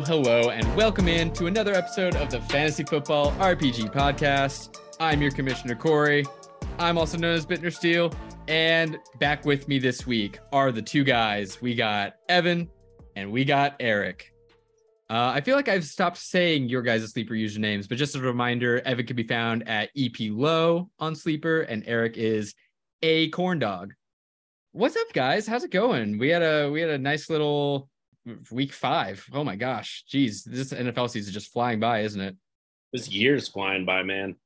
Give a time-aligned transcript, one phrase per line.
[0.00, 4.76] Hello, and welcome in to another episode of the Fantasy Football RPG Podcast.
[4.98, 6.26] I'm your Commissioner Corey.
[6.80, 8.12] I'm also known as Bittner Steel.
[8.48, 11.62] And back with me this week are the two guys.
[11.62, 12.68] We got Evan
[13.14, 14.32] and we got Eric.
[15.08, 18.80] Uh, I feel like I've stopped saying your guys' sleeper usernames, but just a reminder,
[18.80, 22.54] Evan can be found at EP Low on Sleeper, and Eric is
[23.02, 23.94] a corn dog.
[24.72, 25.46] What's up, guys?
[25.46, 26.18] How's it going?
[26.18, 27.88] We had a we had a nice little
[28.50, 29.24] week five.
[29.32, 32.36] Oh my gosh, geez, this NFL season is just flying by, isn't it?
[32.92, 34.36] This year's flying by, man.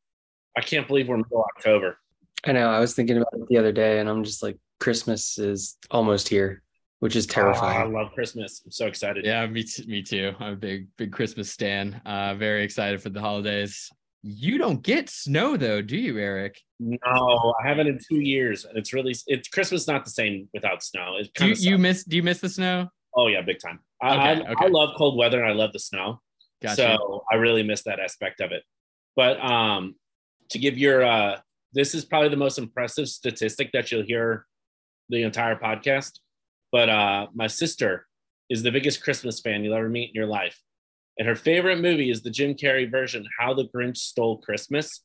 [0.57, 1.99] I can't believe we're middle October.
[2.47, 2.69] I know.
[2.71, 6.29] I was thinking about it the other day, and I'm just like, Christmas is almost
[6.29, 6.62] here,
[7.01, 7.79] which is terrifying.
[7.79, 8.62] Oh, I love Christmas.
[8.65, 9.25] I'm so excited.
[9.25, 10.34] Yeah, me t- me too.
[10.39, 12.01] I'm a big big Christmas stan.
[12.05, 13.91] Uh, very excited for the holidays.
[14.23, 16.61] You don't get snow though, do you, Eric?
[16.81, 20.83] No, I haven't in two years, and it's really it's Christmas not the same without
[20.83, 21.17] snow.
[21.19, 22.89] It do you, you miss do you miss the snow?
[23.19, 23.80] Oh yeah, big time.
[24.00, 24.64] I, okay, I, okay.
[24.66, 26.20] I love cold weather and I love the snow.
[26.62, 26.77] Gotcha.
[26.77, 28.62] So I really miss that aspect of it.
[29.16, 29.97] But um,
[30.50, 31.41] to give your uh,
[31.72, 34.47] this is probably the most impressive statistic that you'll hear
[35.08, 36.20] the entire podcast.
[36.70, 38.06] But uh, my sister
[38.48, 40.56] is the biggest Christmas fan you'll ever meet in your life.
[41.19, 45.03] And her favorite movie is the Jim Carrey version, How the Grinch Stole Christmas.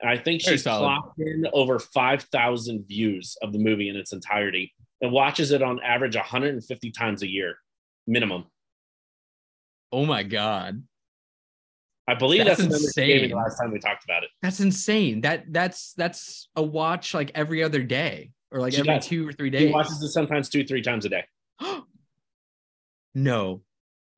[0.00, 4.72] And I think she's clocked in over 5,000 views of the movie in its entirety
[5.00, 7.56] and watches it on average 150 times a year,
[8.06, 8.44] minimum.
[9.92, 10.82] Oh my God.
[12.08, 13.28] I believe that's, that's insane.
[13.28, 14.30] The last time we talked about it.
[14.40, 15.22] That's insane.
[15.22, 19.06] That that's that's a watch like every other day or like she every does.
[19.06, 19.68] two or three days.
[19.68, 21.24] She watches it sometimes two, three times a day.
[23.14, 23.62] no.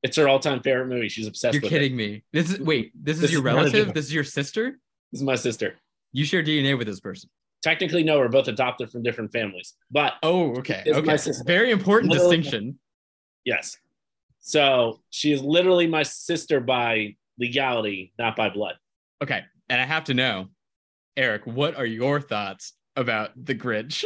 [0.03, 1.09] It's her all-time favorite movie.
[1.09, 1.95] She's obsessed You're kidding it.
[1.95, 2.23] me.
[2.31, 3.87] This is wait, this, this is your relative?
[3.93, 4.79] This is your sister?
[5.11, 5.75] This is my sister.
[6.13, 7.29] You share DNA with this person.
[7.61, 9.73] Technically, no, we're both adopted from different families.
[9.91, 10.83] But oh, okay.
[10.87, 11.17] Okay.
[11.45, 12.79] Very important literally, distinction.
[13.45, 13.77] Yes.
[14.39, 18.75] So she is literally my sister by legality, not by blood.
[19.21, 19.43] Okay.
[19.69, 20.47] And I have to know,
[21.17, 24.05] Eric, what are your thoughts about the Grinch?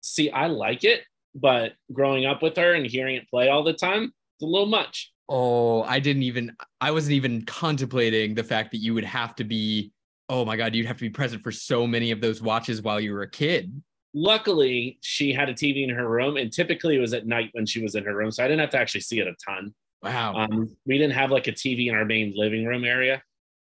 [0.00, 1.02] See, I like it,
[1.34, 4.66] but growing up with her and hearing it play all the time, it's a little
[4.66, 5.12] much.
[5.28, 9.44] Oh, I didn't even, I wasn't even contemplating the fact that you would have to
[9.44, 9.92] be,
[10.28, 13.00] oh my God, you'd have to be present for so many of those watches while
[13.00, 13.82] you were a kid.
[14.14, 17.66] Luckily, she had a TV in her room, and typically it was at night when
[17.66, 18.30] she was in her room.
[18.30, 19.74] So I didn't have to actually see it a ton.
[20.02, 20.34] Wow.
[20.34, 23.22] Um, we didn't have like a TV in our main living room area.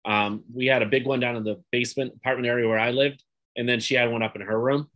[0.04, 3.24] Um, we had a big one down in the basement apartment area where I lived,
[3.56, 4.88] and then she had one up in her room.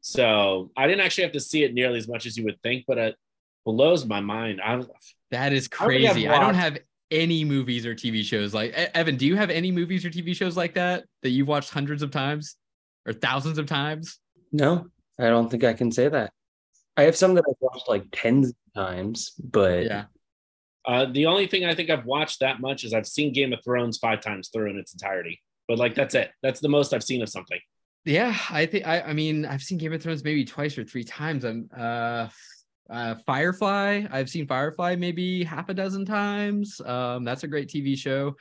[0.00, 2.84] So I didn't actually have to see it nearly as much as you would think,
[2.88, 3.16] but it
[3.64, 4.60] blows my mind.
[4.64, 4.82] I,
[5.30, 6.26] that is crazy.
[6.26, 6.78] I, I don't have
[7.10, 9.16] any movies or TV shows like Evan.
[9.16, 12.10] Do you have any movies or TV shows like that that you've watched hundreds of
[12.10, 12.56] times
[13.06, 14.18] or thousands of times?
[14.52, 14.86] No,
[15.18, 16.32] I don't think I can say that.
[16.96, 20.04] I have some that I've watched like tens of times, but yeah,
[20.86, 23.62] uh, the only thing I think I've watched that much is I've seen Game of
[23.62, 25.40] Thrones five times through in its entirety.
[25.68, 26.30] But like that's it.
[26.42, 27.60] That's the most I've seen of something.
[28.04, 31.04] Yeah, I think I, I mean I've seen Game of Thrones maybe twice or three
[31.04, 31.44] times.
[31.44, 32.28] I'm uh
[32.90, 34.06] uh Firefly.
[34.10, 36.80] I've seen Firefly maybe half a dozen times.
[36.84, 38.34] Um, that's a great TV show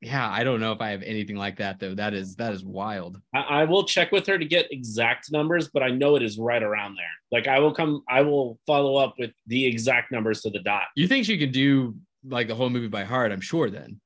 [0.00, 1.94] yeah, I don't know if I have anything like that though.
[1.94, 3.20] That is that is wild.
[3.34, 6.38] I, I, will check with her to get exact numbers, but I know it is
[6.38, 7.06] right around there.
[7.32, 10.84] Like I will come, I will follow up with the exact numbers to the dot.
[10.94, 13.32] You think she can do like the whole movie by heart?
[13.32, 13.70] I'm sure.
[13.70, 14.00] Then.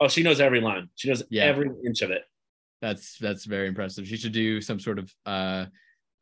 [0.00, 0.88] Oh, she knows every line.
[0.96, 1.44] She knows yeah.
[1.44, 2.22] every inch of it.
[2.82, 4.06] That's that's very impressive.
[4.06, 5.66] She should do some sort of uh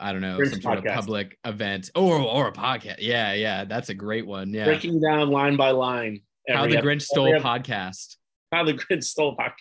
[0.01, 2.97] I don't know, some sort of public event or or a podcast.
[2.99, 4.53] Yeah, yeah, that's a great one.
[4.53, 6.21] Yeah, breaking down line by line.
[6.49, 8.17] How the Grinch stole podcast
[8.55, 9.59] how the Grinch stole back.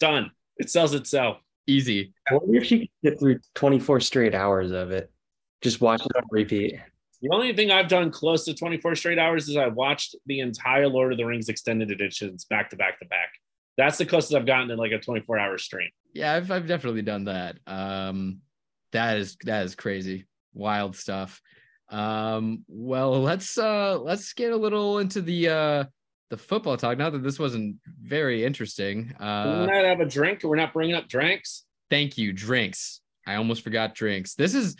[0.00, 0.30] Done.
[0.56, 1.38] It sells itself.
[1.66, 2.14] Easy.
[2.30, 5.10] I wonder if she could get through 24 straight hours of it.
[5.62, 6.78] Just watch it on repeat.
[7.22, 10.86] The only thing I've done close to 24 straight hours is I watched the entire
[10.86, 13.30] Lord of the Rings extended editions back to back to back.
[13.76, 15.88] That's the closest I've gotten in like a 24 hour stream.
[16.14, 17.56] Yeah, I've, I've definitely done that.
[17.66, 18.40] Um,
[18.96, 21.40] that is that is crazy, wild stuff.
[21.90, 25.84] Um, well, let's uh let's get a little into the uh
[26.30, 26.98] the football talk.
[26.98, 29.14] Not that this wasn't very interesting.
[29.20, 30.42] Uh, we not have a drink.
[30.42, 31.64] We're not bringing up drinks.
[31.90, 33.00] Thank you, drinks.
[33.26, 34.34] I almost forgot drinks.
[34.34, 34.76] This is,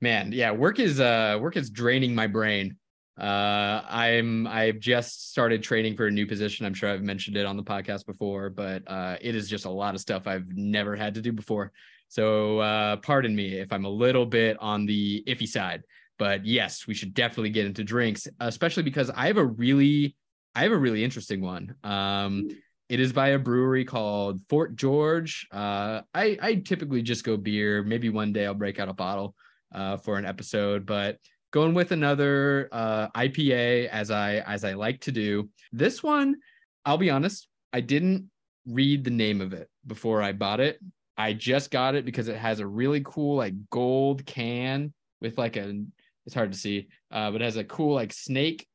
[0.00, 0.52] man, yeah.
[0.52, 2.76] Work is uh work is draining my brain.
[3.20, 6.64] Uh, I'm I've just started training for a new position.
[6.64, 9.70] I'm sure I've mentioned it on the podcast before, but uh, it is just a
[9.70, 11.72] lot of stuff I've never had to do before.
[12.08, 15.82] So uh, pardon me if I'm a little bit on the iffy side.
[16.18, 20.16] But yes, we should definitely get into drinks, especially because I have a really
[20.54, 21.74] I have a really interesting one.
[21.84, 22.48] Um,
[22.88, 25.46] it is by a brewery called Fort George.
[25.52, 27.82] Uh, I, I typically just go beer.
[27.82, 29.34] Maybe one day I'll break out a bottle
[29.72, 31.18] uh, for an episode, but
[31.52, 35.48] going with another uh, IPA as I as I like to do.
[35.72, 36.36] This one,
[36.84, 38.30] I'll be honest, I didn't
[38.66, 40.78] read the name of it before I bought it.
[41.18, 45.56] I just got it because it has a really cool like gold can with like
[45.56, 45.82] a
[46.24, 48.66] it's hard to see, uh, but it has a cool like snake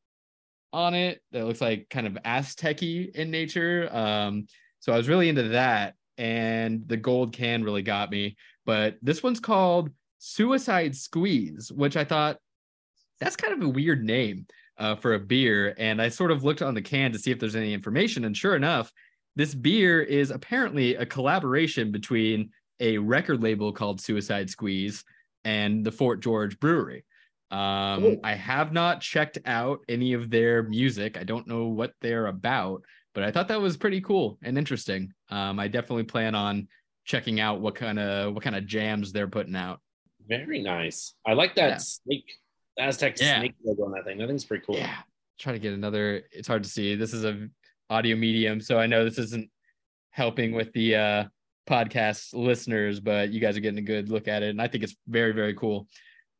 [0.73, 3.87] on it that looks like kind of Aztec-y in nature.
[3.95, 4.47] Um,
[4.79, 8.35] so I was really into that, and the gold can really got me.
[8.65, 12.37] But this one's called Suicide Squeeze, which I thought
[13.19, 14.47] that's kind of a weird name
[14.77, 15.75] uh, for a beer.
[15.77, 18.25] And I sort of looked on the can to see if there's any information.
[18.25, 18.91] And sure enough,
[19.35, 25.03] this beer is apparently a collaboration between a record label called Suicide Squeeze
[25.43, 27.05] and the Fort George Brewery.
[27.51, 31.17] Um, I have not checked out any of their music.
[31.17, 32.83] I don't know what they're about,
[33.13, 35.13] but I thought that was pretty cool and interesting.
[35.29, 36.67] Um, I definitely plan on
[37.05, 39.81] checking out what kind of what kind of jams they're putting out.
[40.27, 41.13] Very nice.
[41.25, 41.77] I like that yeah.
[41.77, 42.33] snake
[42.79, 43.39] Aztec yeah.
[43.39, 44.21] snake logo on that thing.
[44.21, 44.77] I think it's pretty cool.
[44.77, 44.95] Yeah.
[45.37, 46.23] Try to get another.
[46.31, 46.95] It's hard to see.
[46.95, 47.49] This is a
[47.89, 49.49] audio medium, so I know this isn't
[50.11, 51.23] helping with the uh,
[51.67, 54.83] podcast listeners, but you guys are getting a good look at it, and I think
[54.83, 55.87] it's very very cool.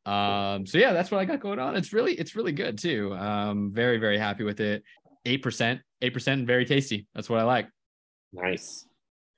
[0.05, 1.75] Um, so yeah, that's what I got going on.
[1.75, 3.13] It's really it's really good too.
[3.15, 4.83] Um, very very happy with it.
[5.25, 7.07] Eight percent, eight percent, very tasty.
[7.15, 7.69] That's what I like.
[8.33, 8.85] Nice.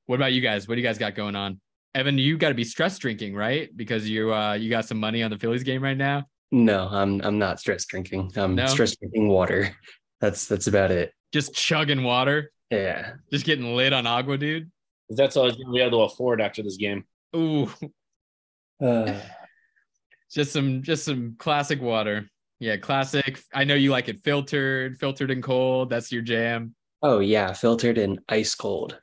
[0.07, 0.67] What about you guys?
[0.67, 1.59] What do you guys got going on?
[1.93, 3.69] Evan, you got to be stress drinking, right?
[3.75, 6.25] Because you uh you got some money on the Phillies game right now.
[6.51, 8.31] No, I'm I'm not stress drinking.
[8.35, 8.67] I'm no?
[8.67, 9.75] stress drinking water.
[10.21, 11.11] That's that's about it.
[11.35, 12.49] Just chugging water.
[12.71, 13.15] Yeah.
[13.29, 14.71] Just getting lit on agua, dude.
[15.09, 17.03] That's all I was gonna be able to afford after this game.
[17.35, 17.69] Ooh.
[18.81, 19.19] Uh,
[20.31, 22.29] just some just some classic water.
[22.59, 23.41] Yeah, classic.
[23.53, 25.89] I know you like it filtered, filtered and cold.
[25.89, 26.73] That's your jam.
[27.03, 28.97] Oh yeah, filtered and ice cold.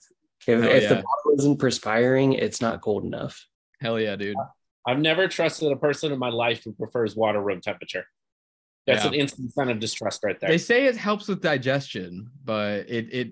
[0.47, 0.89] If, if yeah.
[0.89, 3.47] the bottle isn't perspiring, it's not cold enough.
[3.83, 4.37] Hell yeah, dude.
[4.87, 8.07] I've never trusted a person in my life who prefers water room temperature.
[8.87, 9.11] That's yeah.
[9.11, 10.51] an instant sign of distrust right there.
[10.51, 13.29] They say it helps with digestion, but it it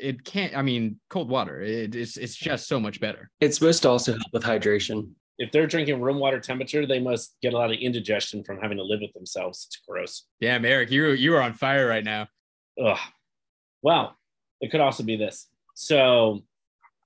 [0.00, 0.56] it can't.
[0.56, 1.60] I mean, cold water.
[1.60, 3.30] It, it's it's just so much better.
[3.40, 5.10] It's supposed to also help with hydration.
[5.38, 8.78] If they're drinking room water temperature, they must get a lot of indigestion from having
[8.78, 9.66] to live with themselves.
[9.68, 10.24] It's gross.
[10.40, 12.28] Damn, Eric, you you are on fire right now.
[12.82, 12.98] Ugh.
[13.82, 14.16] Well,
[14.62, 15.48] it could also be this.
[15.74, 16.42] So,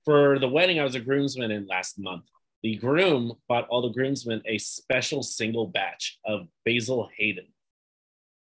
[0.05, 2.23] for the wedding, I was a groomsman in last month
[2.63, 7.47] the groom bought all the groomsmen a special single batch of Basil Hayden.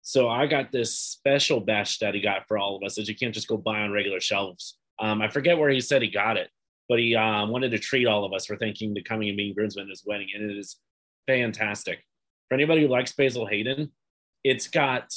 [0.08, 3.16] So I got this special batch that he got for all of us that you
[3.16, 4.78] can't just go buy on regular shelves.
[5.00, 6.50] Um, I forget where he said he got it,
[6.88, 9.56] but he um, wanted to treat all of us for thanking the coming and being
[9.56, 10.78] groomsmen his wedding, and it is
[11.26, 12.04] fantastic.
[12.48, 13.92] For anybody who likes Basil Hayden,
[14.44, 15.12] it's got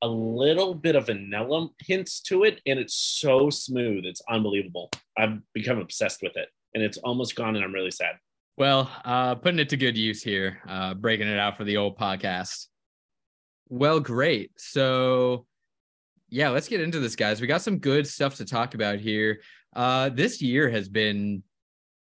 [0.00, 4.04] a little bit of vanilla hints to it, and it's so smooth.
[4.04, 4.90] It's unbelievable.
[5.18, 8.16] I've become obsessed with it and it's almost gone, and I'm really sad.
[8.56, 11.98] Well, uh, putting it to good use here, uh, breaking it out for the old
[11.98, 12.66] podcast.
[13.74, 14.52] Well, great.
[14.56, 15.46] So,
[16.28, 17.40] yeah, let's get into this, guys.
[17.40, 19.40] We got some good stuff to talk about here.
[19.74, 21.42] Uh, this year has been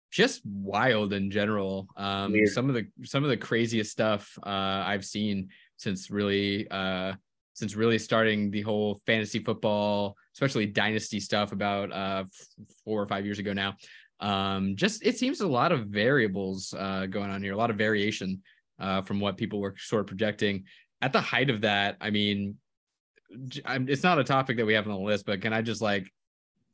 [0.09, 1.89] just wild in general.
[1.97, 4.49] Um, some of the some of the craziest stuff uh,
[4.85, 7.15] I've seen since really uh,
[7.53, 12.23] since really starting the whole fantasy football, especially dynasty stuff about uh,
[12.85, 13.75] four or five years ago now
[14.19, 17.77] um just it seems a lot of variables uh going on here a lot of
[17.77, 18.41] variation
[18.79, 20.63] uh from what people were sort of projecting
[21.01, 22.55] at the height of that i mean
[23.65, 25.81] I'm, it's not a topic that we have on the list but can i just
[25.81, 26.11] like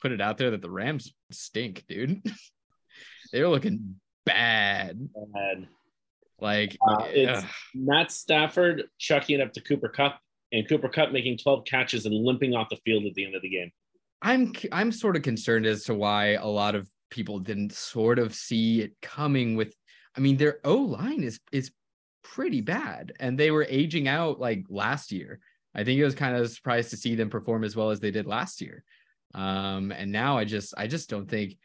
[0.03, 2.21] put it out there that the rams stink dude?
[3.31, 5.09] They're looking bad.
[5.33, 5.67] Bad.
[6.39, 10.19] Like uh, it's matt stafford chucking it up to cooper Kupp
[10.51, 13.41] and cooper Kupp making 12 catches and limping off the field at the end of
[13.41, 13.71] the game.
[14.21, 18.35] I'm I'm sort of concerned as to why a lot of people didn't sort of
[18.35, 19.73] see it coming with
[20.17, 21.71] I mean their O line is is
[22.23, 25.39] pretty bad and they were aging out like last year.
[25.75, 28.11] I think it was kind of surprised to see them perform as well as they
[28.11, 28.83] did last year.
[29.33, 31.57] Um, and now I just I just don't think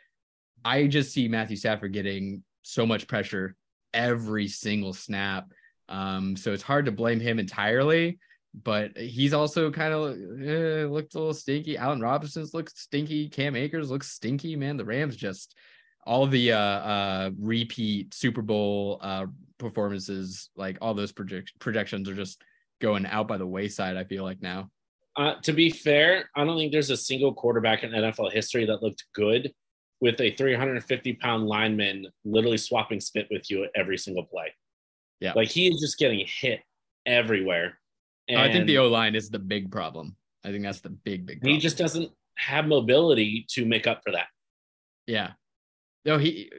[0.64, 3.54] I just see Matthew Stafford getting so much pressure
[3.92, 5.52] every single snap.
[5.88, 8.18] Um, so it's hard to blame him entirely
[8.62, 11.76] but he's also kind of eh, looked a little stinky.
[11.76, 13.28] Allen Robinson's looked stinky.
[13.28, 14.76] Cam Akers looks stinky, man.
[14.76, 15.56] The Rams just
[16.04, 19.26] all the uh, uh, repeat Super Bowl uh,
[19.58, 22.42] performances, like all those project- projections are just
[22.80, 23.96] going out by the wayside.
[23.96, 24.70] I feel like now.
[25.16, 28.82] Uh, to be fair, I don't think there's a single quarterback in NFL history that
[28.82, 29.52] looked good
[30.00, 34.54] with a 350 pound lineman literally swapping spit with you at every single play.
[35.20, 35.32] Yeah.
[35.34, 36.60] Like he is just getting hit
[37.04, 37.78] everywhere.
[38.28, 40.14] And I think the O line is the big problem.
[40.44, 41.54] I think that's the big, big problem.
[41.54, 44.26] He just doesn't have mobility to make up for that.
[45.06, 45.32] Yeah.
[46.04, 46.52] No, he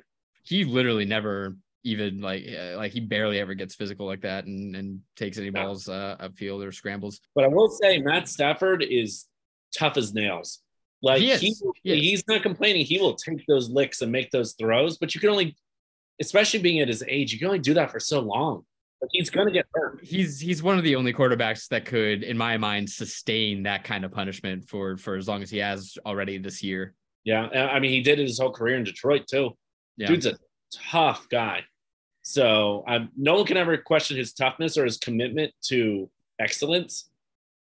[0.43, 4.75] he literally never even like uh, like he barely ever gets physical like that and
[4.75, 7.21] and takes any balls uh, upfield or scrambles.
[7.35, 9.25] But I will say Matt Stafford is
[9.77, 10.59] tough as nails.
[11.01, 12.85] Like he, he, he he's not complaining.
[12.85, 15.55] He will take those licks and make those throws, but you can only,
[16.19, 18.65] especially being at his age, you can only do that for so long.
[19.01, 20.01] Like he's gonna get hurt.
[20.03, 24.03] He's he's one of the only quarterbacks that could, in my mind, sustain that kind
[24.03, 26.95] of punishment for for as long as he has already this year.
[27.23, 29.51] Yeah, I mean he did it his whole career in Detroit too.
[29.95, 30.07] Yeah.
[30.07, 30.37] Dude's a
[30.73, 31.63] tough guy.
[32.21, 36.09] So um, no one can ever question his toughness or his commitment to
[36.39, 37.09] excellence.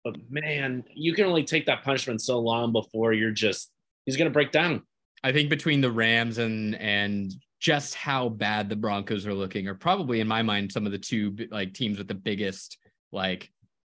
[0.03, 3.71] But man, you can only take that punishment so long before you're just
[4.05, 4.83] he's gonna break down.
[5.23, 9.75] I think between the Rams and and just how bad the Broncos are looking are
[9.75, 12.77] probably in my mind some of the two like teams with the biggest
[13.11, 13.51] like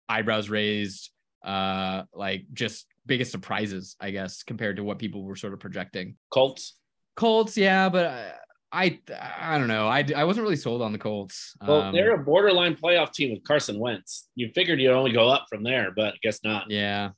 [0.09, 1.11] eyebrows raised,
[1.43, 6.15] uh, like just biggest surprises, I guess, compared to what people were sort of projecting.
[6.29, 6.75] Colts.
[7.15, 8.29] Colts, yeah, but uh,
[8.71, 9.87] I I don't know.
[9.87, 11.55] I, I wasn't really sold on the Colts.
[11.65, 14.29] Well, um, they're a borderline playoff team with Carson Wentz.
[14.35, 16.69] You figured you'd only go up from there, but I guess not.
[16.69, 17.11] Yeah.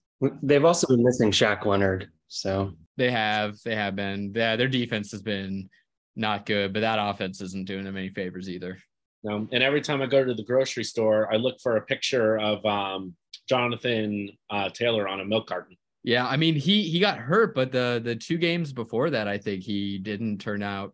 [0.44, 2.10] They've also been missing Shaq Leonard.
[2.28, 3.58] So they have.
[3.64, 4.32] They have been.
[4.36, 5.70] Yeah, their defense has been
[6.16, 8.78] not good, but that offense isn't doing them any favors either.
[9.24, 9.48] No.
[9.52, 12.64] And every time I go to the grocery store, I look for a picture of
[12.66, 13.16] um,
[13.48, 15.78] Jonathan uh, Taylor on a milk carton.
[16.04, 19.38] Yeah, I mean he he got hurt, but the the two games before that, I
[19.38, 20.94] think he didn't turn out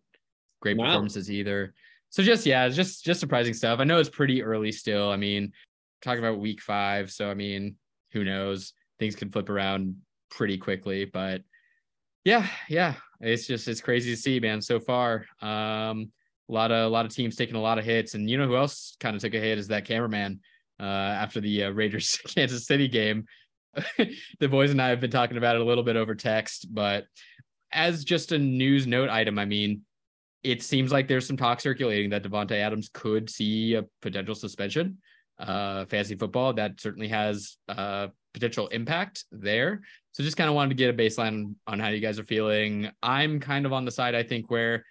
[0.60, 0.86] great wow.
[0.86, 1.74] performances either.
[2.10, 3.80] So just yeah, it's just just surprising stuff.
[3.80, 5.10] I know it's pretty early still.
[5.10, 5.52] I mean,
[6.02, 7.76] talking about week five, so I mean,
[8.12, 8.72] who knows?
[8.98, 9.96] Things can flip around
[10.30, 11.42] pretty quickly, but
[12.24, 14.60] yeah, yeah, it's just it's crazy to see, man.
[14.60, 16.10] So far, um,
[16.48, 18.46] a lot of a lot of teams taking a lot of hits, and you know
[18.46, 20.40] who else kind of took a hit is that cameraman
[20.80, 23.26] uh, after the uh, Raiders Kansas City game.
[24.40, 27.04] the boys and I have been talking about it a little bit over text, but
[27.72, 29.82] as just a news note item, I mean,
[30.46, 34.98] it seems like there's some talk circulating that Davante Adams could see a potential suspension.
[35.38, 39.82] Uh, fantasy football that certainly has uh, potential impact there.
[40.12, 42.90] So just kind of wanted to get a baseline on how you guys are feeling.
[43.02, 44.84] I'm kind of on the side I think where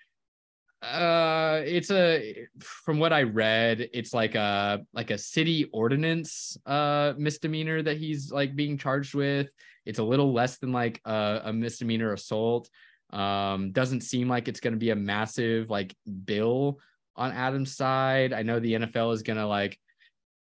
[0.81, 7.13] uh it's a from what I read, it's like a like a city ordinance uh
[7.17, 9.49] misdemeanor that he's like being charged with.
[9.85, 12.69] It's a little less than like a, a misdemeanor assault.
[13.11, 15.95] Um, doesn't seem like it's going to be a massive like
[16.25, 16.79] bill
[17.15, 18.33] on Adam's side.
[18.33, 19.79] I know the NFL is going to like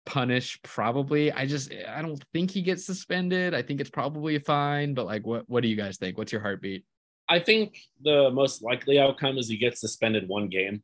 [0.04, 1.30] punish probably.
[1.32, 3.54] I just I don't think he gets suspended.
[3.54, 6.18] I think it's probably fine, but like what what do you guys think?
[6.18, 6.84] What's your heartbeat?
[7.28, 10.82] I think the most likely outcome is he gets suspended one game.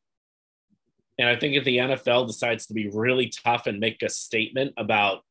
[1.19, 4.75] And I think if the NFL decides to be really tough and make a statement
[4.76, 5.23] about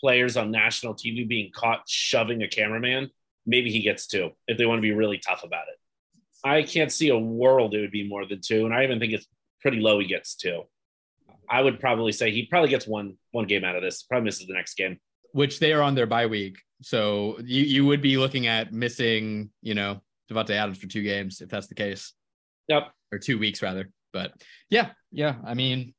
[0.00, 3.10] players on national TV being caught shoving a cameraman,
[3.50, 5.78] maybe he gets two if they want to be really tough about it.
[6.42, 9.12] I can't see a world it would be more than two, and I even think
[9.12, 9.26] it's
[9.60, 10.62] pretty low he gets two.
[11.50, 14.02] I would probably say he probably gets one one game out of this.
[14.04, 14.98] Probably misses the next game.
[15.32, 19.50] Which they are on their bye week, so you you would be looking at missing,
[19.60, 22.14] you know, Davante Adams for two games if that's the case.
[22.68, 22.90] Yep.
[23.12, 23.90] Or two weeks rather.
[24.12, 24.32] But
[24.70, 25.36] yeah, yeah.
[25.44, 25.92] I mean,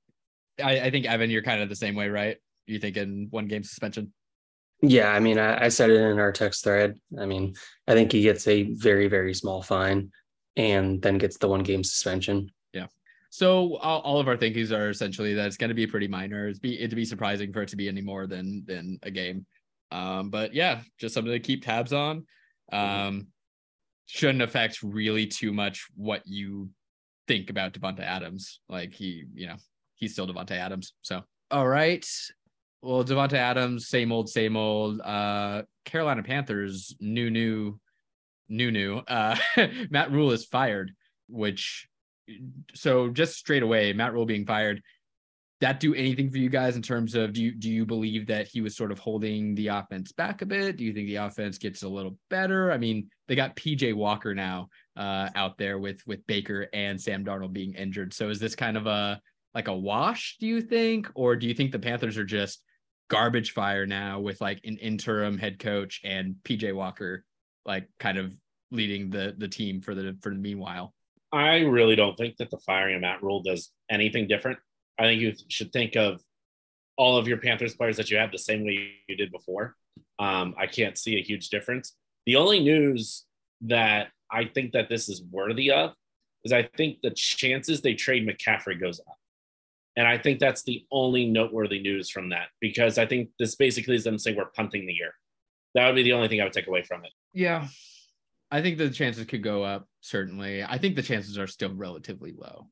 [0.62, 2.38] I, I think Evan, you're kind of the same way, right?
[2.66, 4.14] You thinking one game suspension?
[4.82, 6.98] Yeah, I mean, I, I said it in our text thread.
[7.20, 7.54] I mean,
[7.88, 10.12] I think he gets a very, very small fine
[10.56, 12.52] and then gets the one game suspension.
[12.74, 12.88] Yeah.
[13.30, 16.48] So all, all of our thinkings are essentially that it's going to be pretty minor.
[16.48, 19.46] It's be it'd be surprising for it to be any more than than a game.
[19.92, 22.26] Um, but yeah, just something to keep tabs on.
[22.72, 23.28] Um,
[24.08, 26.70] shouldn't affect really too much what you
[27.28, 28.60] think about Davante Adams.
[28.68, 29.58] Like he, you know,
[29.96, 30.94] he's still Davante Adams.
[31.02, 32.06] So all right,
[32.82, 35.00] well, Davante Adams, same old, same old.
[35.02, 37.80] Uh, Carolina Panthers, new, new,
[38.50, 38.98] new, new.
[38.98, 39.36] Uh,
[39.90, 40.92] Matt Rhule is fired,
[41.28, 41.88] which
[42.74, 44.82] so just straight away, Matt Rhule being fired.
[45.60, 48.48] That do anything for you guys in terms of do you do you believe that
[48.48, 50.78] he was sort of holding the offense back a bit?
[50.78, 52.72] Do you think the offense gets a little better?
[52.72, 57.24] I mean, they got PJ Walker now uh, out there with with Baker and Sam
[57.24, 58.12] Darnold being injured.
[58.12, 59.22] So is this kind of a
[59.54, 60.38] like a wash?
[60.40, 62.64] Do you think, or do you think the Panthers are just
[63.12, 67.26] garbage fire now with like an interim head coach and PJ Walker
[67.66, 68.34] like kind of
[68.72, 70.94] leading the the team for the for the meanwhile.
[71.34, 74.60] I really don't think that the firing of Matt Rhule does anything different.
[74.98, 76.22] I think you should think of
[76.96, 79.76] all of your Panthers players that you have the same way you did before.
[80.18, 81.96] Um, I can't see a huge difference.
[82.26, 83.26] The only news
[83.62, 85.92] that I think that this is worthy of
[86.46, 89.18] is I think the chances they trade McCaffrey goes up.
[89.98, 93.96] And I think that's the only noteworthy news from that because I think this basically
[93.96, 95.14] is them saying we're punting the year.
[95.76, 97.12] That would be the only thing I would take away from it.
[97.34, 97.68] Yeah.
[98.50, 100.64] I think the chances could go up, certainly.
[100.64, 102.68] I think the chances are still relatively low.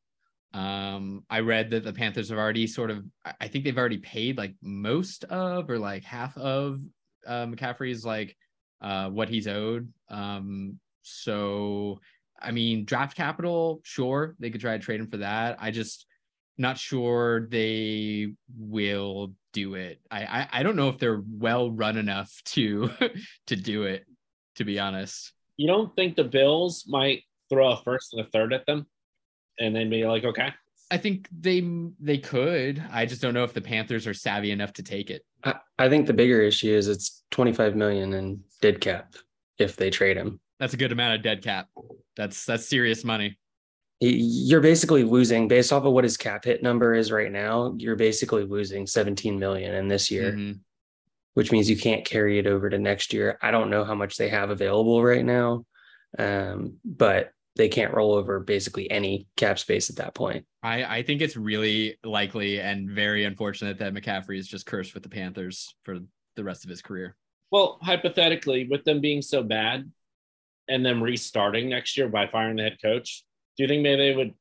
[0.53, 3.05] Um, I read that the Panthers have already sort of,
[3.39, 6.79] I think they've already paid like most of or like half of
[7.27, 8.35] uh, McCaffrey's like
[8.81, 9.91] uh, what he's owed.
[10.09, 11.99] Um, so,
[12.41, 15.57] I mean, draft capital, sure, they could try to trade him for that.
[15.59, 16.05] I just
[16.59, 19.99] not sure they will do it.
[20.11, 22.91] I, I, I don't know if they're well run enough to
[23.47, 24.05] to do it.
[24.55, 28.51] To be honest, you don't think the Bills might throw a first and a third
[28.51, 28.85] at them,
[29.57, 30.53] and then be like, okay.
[30.91, 31.65] I think they
[31.99, 32.83] they could.
[32.91, 35.23] I just don't know if the Panthers are savvy enough to take it.
[35.43, 39.15] I, I think the bigger issue is it's 25 million in dead cap
[39.57, 40.41] if they trade him.
[40.59, 41.67] That's a good amount of dead cap.
[42.17, 43.37] That's that's serious money
[43.99, 47.73] you're basically losing based off of what his cap hit number is right now.
[47.77, 50.53] You're basically losing 17 million in this year, mm-hmm.
[51.33, 53.37] which means you can't carry it over to next year.
[53.41, 55.65] I don't know how much they have available right now,
[56.17, 60.45] um, but they can't roll over basically any cap space at that point.
[60.63, 65.03] I, I think it's really likely and very unfortunate that McCaffrey is just cursed with
[65.03, 65.99] the Panthers for
[66.37, 67.17] the rest of his career.
[67.51, 69.91] Well, hypothetically, with them being so bad
[70.69, 73.25] and them restarting next year by firing the head coach,
[73.59, 74.33] do you think maybe they would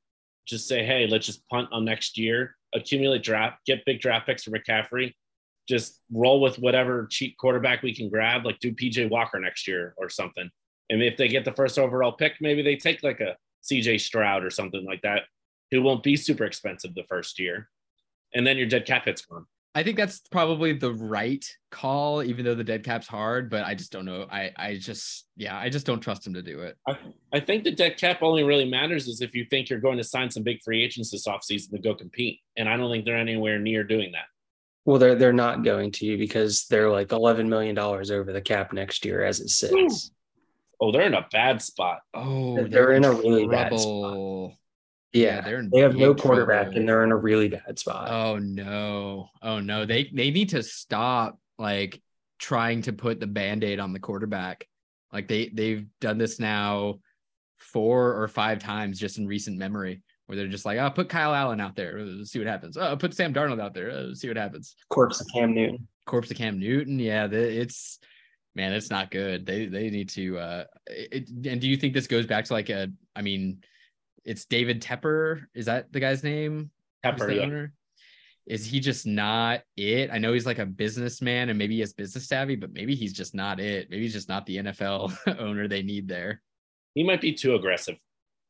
[0.47, 4.45] just say, hey, let's just punt on next year, accumulate draft, get big draft picks
[4.45, 5.13] for McCaffrey,
[5.69, 9.93] just roll with whatever cheap quarterback we can grab, like do PJ Walker next year
[9.99, 10.49] or something.
[10.89, 13.37] And if they get the first overall pick, maybe they take like a
[13.69, 15.23] CJ Stroud or something like that,
[15.73, 17.69] who won't be super expensive the first year.
[18.37, 19.47] And then your dead cap hit's gone.
[19.75, 23.51] I think that's probably the right call, even though the dead cap's hard.
[23.51, 24.27] But I just don't know.
[24.31, 26.77] I I just yeah, I just don't trust him to do it.
[26.89, 26.99] I,
[27.33, 30.05] I think the dead cap only really matters is if you think you're going to
[30.05, 33.17] sign some big free agents this offseason to go compete, and I don't think they're
[33.17, 34.27] anywhere near doing that.
[34.85, 38.73] Well, they're they're not going to because they're like eleven million dollars over the cap
[38.73, 40.11] next year as it sits.
[40.81, 42.01] Oh, they're in a bad spot.
[42.15, 44.53] Oh, they're, they're in, in a really bad spot.
[45.13, 46.79] Yeah, they're they have no quarterback trouble.
[46.81, 48.11] and they're in a really bad spot.
[48.11, 49.29] Oh no.
[49.43, 49.87] Oh no.
[49.87, 52.01] They they need to stop like
[52.39, 54.67] trying to put the band-aid on the quarterback.
[55.13, 57.01] Like they they've done this now
[57.57, 61.35] four or five times just in recent memory where they're just like, oh, put Kyle
[61.35, 62.77] Allen out there, Let's see what happens.
[62.77, 64.77] Oh, put Sam Darnold out there, Let's see what happens.
[64.91, 65.89] Corpse of Cam Newton.
[66.05, 66.99] Corpse of Cam Newton.
[66.99, 67.99] Yeah, the, it's
[68.55, 69.47] man, it's not good.
[69.47, 70.39] They they need to.
[70.39, 72.89] uh it, And do you think this goes back to like a?
[73.17, 73.63] I mean,
[74.25, 75.45] it's David Tepper.
[75.55, 76.71] Is that the guy's name?
[77.05, 77.43] Tepper, yeah.
[77.43, 77.73] Owner?
[78.47, 80.11] Is he just not it?
[80.11, 83.13] I know he's like a businessman and maybe he has business savvy, but maybe he's
[83.13, 83.91] just not it.
[83.91, 86.41] Maybe he's just not the NFL owner they need there.
[86.95, 87.97] He might be too aggressive.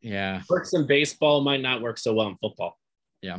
[0.00, 0.42] Yeah.
[0.48, 2.78] Works in baseball, might not work so well in football.
[3.22, 3.38] Yeah.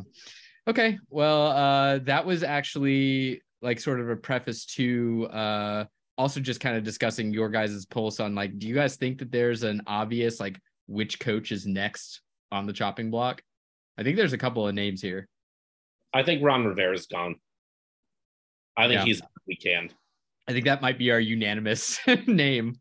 [0.68, 1.00] Okay.
[1.10, 5.86] Well, uh, that was actually like sort of a preface to uh
[6.18, 9.32] also just kind of discussing your guys' pulse on like, do you guys think that
[9.32, 12.21] there's an obvious like which coach is next
[12.52, 13.41] on the chopping block?
[13.97, 15.28] I think there's a couple of names here.
[16.13, 17.36] I think Ron Rivera's gone.
[18.75, 19.06] I think yeah.
[19.06, 19.89] he's we can.
[20.47, 22.80] I think that might be our unanimous name.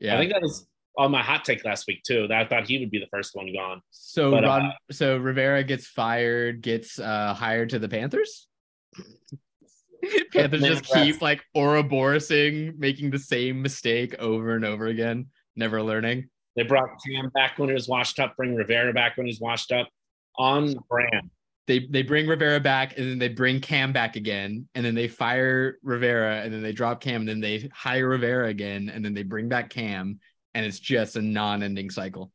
[0.00, 0.66] Yeah, I think that was
[0.98, 2.26] on my hot take last week too.
[2.28, 3.80] That I thought he would be the first one gone.
[3.90, 8.46] So but, Ron, uh, so Rivera gets fired, gets uh, hired to the Panthers.
[10.32, 16.28] Panthers just keep like Ouroboros-ing, making the same mistake over and over again, never learning.
[16.56, 19.72] They brought Cam back when he was washed up, bring Rivera back when he's washed
[19.72, 19.88] up.
[20.36, 21.30] On brand.
[21.66, 25.08] They they bring Rivera back and then they bring Cam back again, and then they
[25.08, 29.14] fire Rivera and then they drop Cam and then they hire Rivera again and then
[29.14, 30.20] they bring back Cam,
[30.54, 32.32] and it's just a non-ending cycle.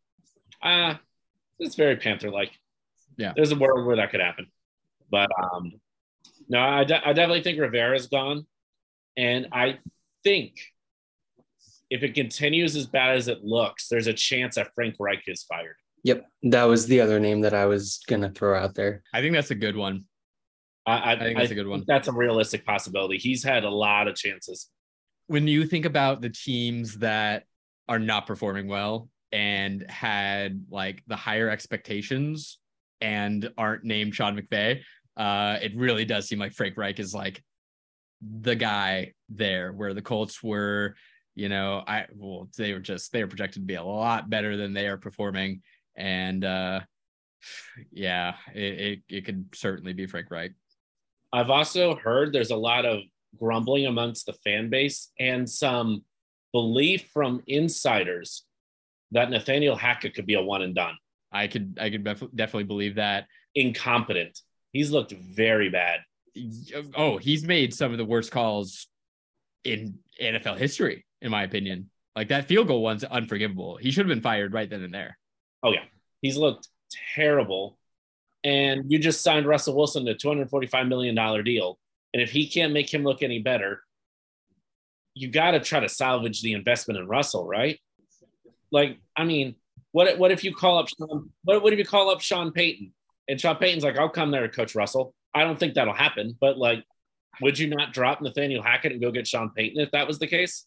[0.61, 0.95] Uh
[1.59, 2.51] it's very Panther like.
[3.17, 3.33] Yeah.
[3.35, 4.47] There's a world where that could happen.
[5.11, 5.73] But um
[6.47, 8.47] no, I, de- I definitely think Rivera's gone.
[9.15, 9.77] And I
[10.23, 10.55] think
[11.89, 15.43] if it continues as bad as it looks, there's a chance that Frank Reich is
[15.43, 15.75] fired.
[16.03, 19.03] Yep, that was the other name that I was gonna throw out there.
[19.13, 20.05] I think that's a good one.
[20.85, 21.83] I, I, I think that's I a good one.
[21.87, 23.17] That's a realistic possibility.
[23.17, 24.69] He's had a lot of chances.
[25.27, 27.43] When you think about the teams that
[27.87, 32.59] are not performing well and had like the higher expectations
[33.01, 34.81] and aren't named Sean McVay,
[35.17, 37.43] uh, it really does seem like Frank Reich is like
[38.21, 40.95] the guy there where the Colts were
[41.39, 44.57] you know, I well, they were just they were projected to be a lot better
[44.57, 45.61] than they are performing,
[45.95, 46.81] and uh,
[47.93, 50.51] yeah, it, it, it could certainly be Frank Reich.
[51.31, 52.99] I've also heard there's a lot of
[53.39, 56.03] grumbling amongst the fan base and some
[56.51, 58.43] belief from insiders
[59.11, 60.95] that Nathaniel Hackett could be a one and done.
[61.31, 63.27] I could I could def- definitely believe that.
[63.55, 64.41] Incompetent.
[64.73, 66.01] He's looked very bad.
[66.95, 68.87] Oh, he's made some of the worst calls
[69.63, 71.89] in NFL history in my opinion.
[72.15, 73.77] Like that field goal one's unforgivable.
[73.77, 75.17] He should have been fired right then and there.
[75.63, 75.83] Oh yeah,
[76.21, 76.67] he's looked
[77.15, 77.77] terrible.
[78.43, 81.77] and you just signed Russell Wilson to a $245 million deal.
[82.13, 83.81] And if he can't make him look any better,
[85.13, 87.79] you got to try to salvage the investment in Russell, right?
[88.71, 89.55] Like, I mean,
[89.91, 92.93] what what if you call up Sean, what, what if you call up Sean Payton
[93.27, 95.13] and Sean Payton's like, I'll come there coach Russell.
[95.33, 96.83] I don't think that'll happen, but like,
[97.41, 100.27] would you not drop Nathaniel Hackett and go get Sean Payton if that was the
[100.27, 100.65] case?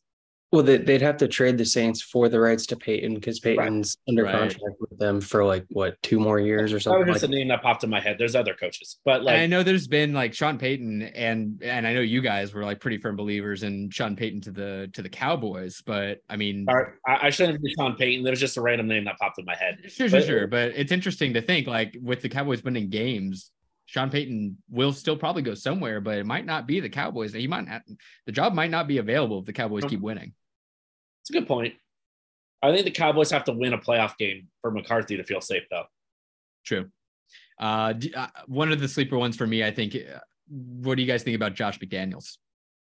[0.53, 4.13] Well, they'd have to trade the Saints for the rights to Payton because Payton's right.
[4.13, 4.39] under right.
[4.39, 7.01] contract with them for like what two more years or something.
[7.01, 8.17] That was just like a name that popped in my head.
[8.19, 11.95] There's other coaches, but like I know there's been like Sean Payton and and I
[11.95, 15.09] know you guys were like pretty firm believers in Sean Payton to the to the
[15.09, 18.23] Cowboys, but I mean, I, I shouldn't be Sean Payton.
[18.23, 19.79] There's just a random name that popped in my head.
[19.89, 20.47] Sure, but, sure, sure.
[20.49, 23.53] But it's interesting to think like with the Cowboys winning games,
[23.87, 27.33] Sean Payton will still probably go somewhere, but it might not be the Cowboys.
[27.33, 27.83] He might not,
[28.27, 29.91] the job might not be available if the Cowboys uh-huh.
[29.91, 30.35] keep winning.
[31.23, 31.75] It's a good point.
[32.63, 35.65] I think the Cowboys have to win a playoff game for McCarthy to feel safe,
[35.71, 35.85] though.
[36.65, 36.91] True.
[37.61, 39.95] Uh, uh, one of the sleeper ones for me, I think.
[39.95, 42.37] Uh, what do you guys think about Josh McDaniels?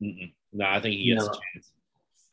[0.01, 0.33] Mm-mm.
[0.51, 1.31] No, I think he gets no.
[1.31, 1.71] a chance.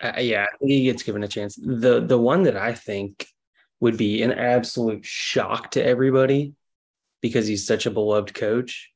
[0.03, 1.57] Uh, yeah, he gets given a chance.
[1.57, 3.27] The the one that I think
[3.81, 6.55] would be an absolute shock to everybody
[7.21, 8.91] because he's such a beloved coach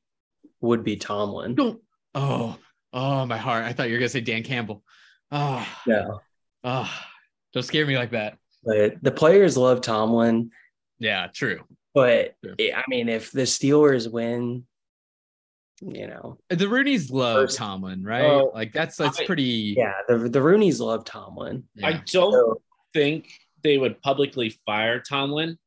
[0.61, 1.55] would be Tomlin.
[1.55, 1.81] Don't.
[2.15, 2.57] Oh,
[2.91, 3.65] oh, my heart!
[3.65, 4.83] I thought you were gonna say Dan Campbell.
[5.31, 6.21] Oh, no.
[6.65, 6.91] Oh,
[7.53, 8.39] don't scare me like that.
[8.63, 10.49] But the players love Tomlin.
[10.97, 11.61] Yeah, true.
[11.93, 12.55] But true.
[12.59, 14.65] I mean, if the Steelers win,
[15.81, 18.25] you know, uh, the Rooneys love first, Tomlin, right?
[18.25, 19.75] Oh, like that's that's I, pretty.
[19.77, 21.65] Yeah, the the Rooneys love Tomlin.
[21.75, 21.87] Yeah.
[21.87, 22.61] I don't so,
[22.93, 23.29] think
[23.63, 25.59] they would publicly fire Tomlin.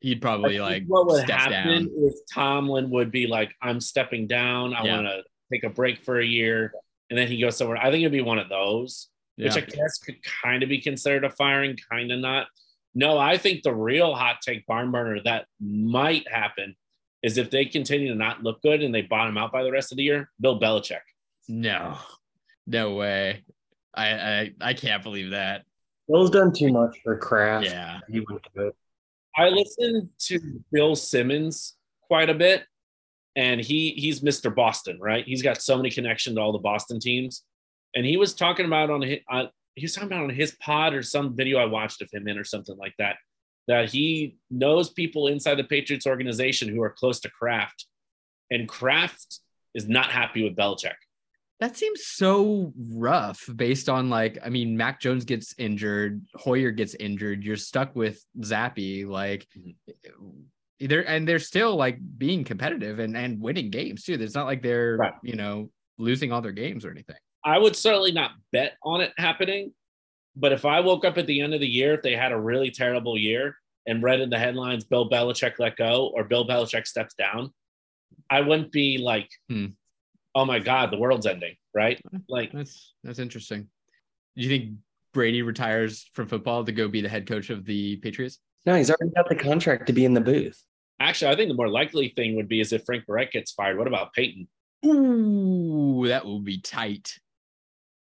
[0.00, 1.90] He'd probably like what would happen down.
[1.98, 4.72] is Tomlin would be like, "I'm stepping down.
[4.72, 4.94] I yeah.
[4.94, 6.72] want to take a break for a year,"
[7.10, 7.76] and then he goes somewhere.
[7.76, 9.46] I think it'd be one of those yeah.
[9.46, 12.46] which I guess could kind of be considered a firing, kind of not.
[12.94, 16.74] No, I think the real hot take barn burner that might happen
[17.22, 19.92] is if they continue to not look good and they bottom out by the rest
[19.92, 21.00] of the year, Bill Belichick.
[21.48, 21.98] No,
[22.66, 23.44] no way.
[23.94, 25.64] I I, I can't believe that.
[26.08, 27.66] Bill's done too much for Kraft.
[27.66, 28.76] Yeah, he went to it.
[29.36, 30.40] I listened to
[30.72, 32.64] Bill Simmons quite a bit,
[33.34, 34.54] and he he's Mr.
[34.54, 35.24] Boston, right?
[35.26, 37.42] He's got so many connections to all the Boston teams
[37.96, 40.94] and he was talking about on his, uh, he was talking about on his pod
[40.94, 43.16] or some video I watched of him in or something like that,
[43.66, 47.86] that he knows people inside the Patriots organization who are close to Kraft,
[48.50, 49.40] and Kraft
[49.74, 50.94] is not happy with Belichick.
[51.58, 56.94] That seems so rough based on like, I mean, Mac Jones gets injured, Hoyer gets
[56.94, 59.06] injured, you're stuck with Zappe.
[59.06, 60.86] like mm-hmm.
[60.86, 64.18] they're and they're still like being competitive and, and winning games too.
[64.20, 65.14] It's not like they're, right.
[65.22, 67.16] you know, losing all their games or anything.
[67.46, 69.72] I would certainly not bet on it happening.
[70.34, 72.38] But if I woke up at the end of the year, if they had a
[72.38, 73.56] really terrible year
[73.86, 77.50] and read in the headlines, Bill Belichick let go or Bill Belichick steps down,
[78.28, 79.66] I wouldn't be like, hmm.
[80.34, 81.98] oh my God, the world's ending, right?
[82.28, 83.68] Like that's that's interesting.
[84.36, 84.78] Do you think
[85.14, 88.40] Brady retires from football to go be the head coach of the Patriots?
[88.66, 90.60] No, he's already got the contract to be in the booth.
[90.98, 93.78] Actually, I think the more likely thing would be is if Frank Reich gets fired.
[93.78, 94.48] What about Peyton?
[94.84, 97.18] Ooh, that would be tight.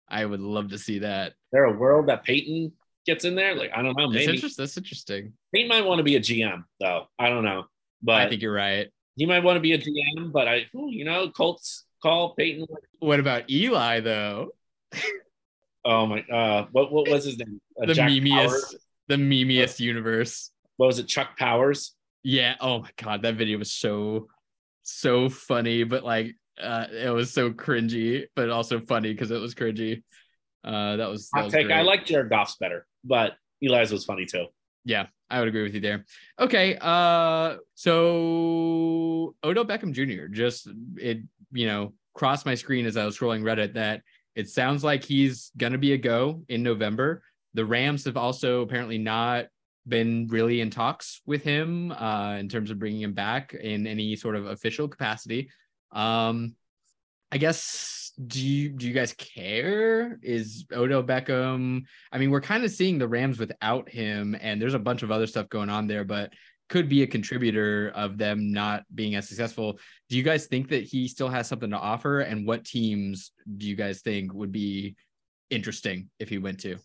[0.09, 1.29] I would love to see that.
[1.29, 2.71] Is there a world that Peyton
[3.05, 3.55] gets in there?
[3.55, 4.07] Like I don't know.
[4.07, 5.33] Maybe that's, that's interesting.
[5.53, 7.05] Peyton might want to be a GM though.
[7.17, 7.65] I don't know,
[8.01, 8.87] but I think you're right.
[9.15, 12.65] He might want to be a GM, but I, you know, Colts call Peyton.
[12.99, 14.51] What about Eli though?
[15.85, 16.21] oh my!
[16.21, 17.59] Uh, what what was his name?
[17.81, 18.75] Uh, the Jack memeiest, Powers?
[19.07, 20.51] the memeiest universe.
[20.77, 21.07] What was it?
[21.07, 21.95] Chuck Powers.
[22.23, 22.55] Yeah.
[22.59, 24.27] Oh my god, that video was so
[24.83, 29.55] so funny, but like uh, it was so cringy, but also funny because it was
[29.55, 30.03] cringy.
[30.63, 31.67] Uh, that was, that was take.
[31.67, 31.77] Great.
[31.77, 34.47] I like Jared Goff's better, but Eli's was funny too.
[34.85, 36.05] Yeah, I would agree with you there.
[36.39, 40.27] Okay, uh, so Odell Beckham Jr.
[40.27, 40.67] just
[40.97, 41.19] it
[41.51, 44.01] you know crossed my screen as I was scrolling Reddit that
[44.35, 47.23] it sounds like he's gonna be a go in November.
[47.53, 49.45] The Rams have also apparently not
[49.87, 54.15] been really in talks with him uh, in terms of bringing him back in any
[54.15, 55.49] sort of official capacity.
[55.91, 56.55] Um,
[57.31, 60.19] I guess do you do you guys care?
[60.21, 61.83] Is Odell Beckham?
[62.11, 65.11] I mean, we're kind of seeing the Rams without him, and there's a bunch of
[65.11, 66.33] other stuff going on there, but
[66.69, 69.79] could be a contributor of them not being as successful.
[70.09, 72.19] Do you guys think that he still has something to offer?
[72.19, 74.95] And what teams do you guys think would be
[75.49, 76.77] interesting if he went to?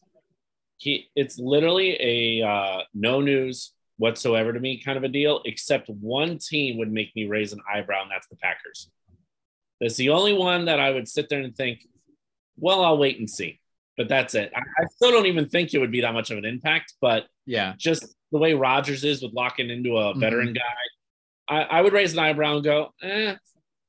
[0.78, 5.88] He it's literally a uh, no news whatsoever to me kind of a deal, except
[5.88, 8.90] one team would make me raise an eyebrow, and that's the Packers.
[9.80, 11.86] That's the only one that I would sit there and think,
[12.56, 13.60] well, I'll wait and see.
[13.96, 14.52] But that's it.
[14.54, 16.94] I, I still don't even think it would be that much of an impact.
[17.00, 20.54] But yeah, just the way Rodgers is with locking into a veteran mm-hmm.
[20.54, 23.36] guy, I, I would raise an eyebrow and go, eh.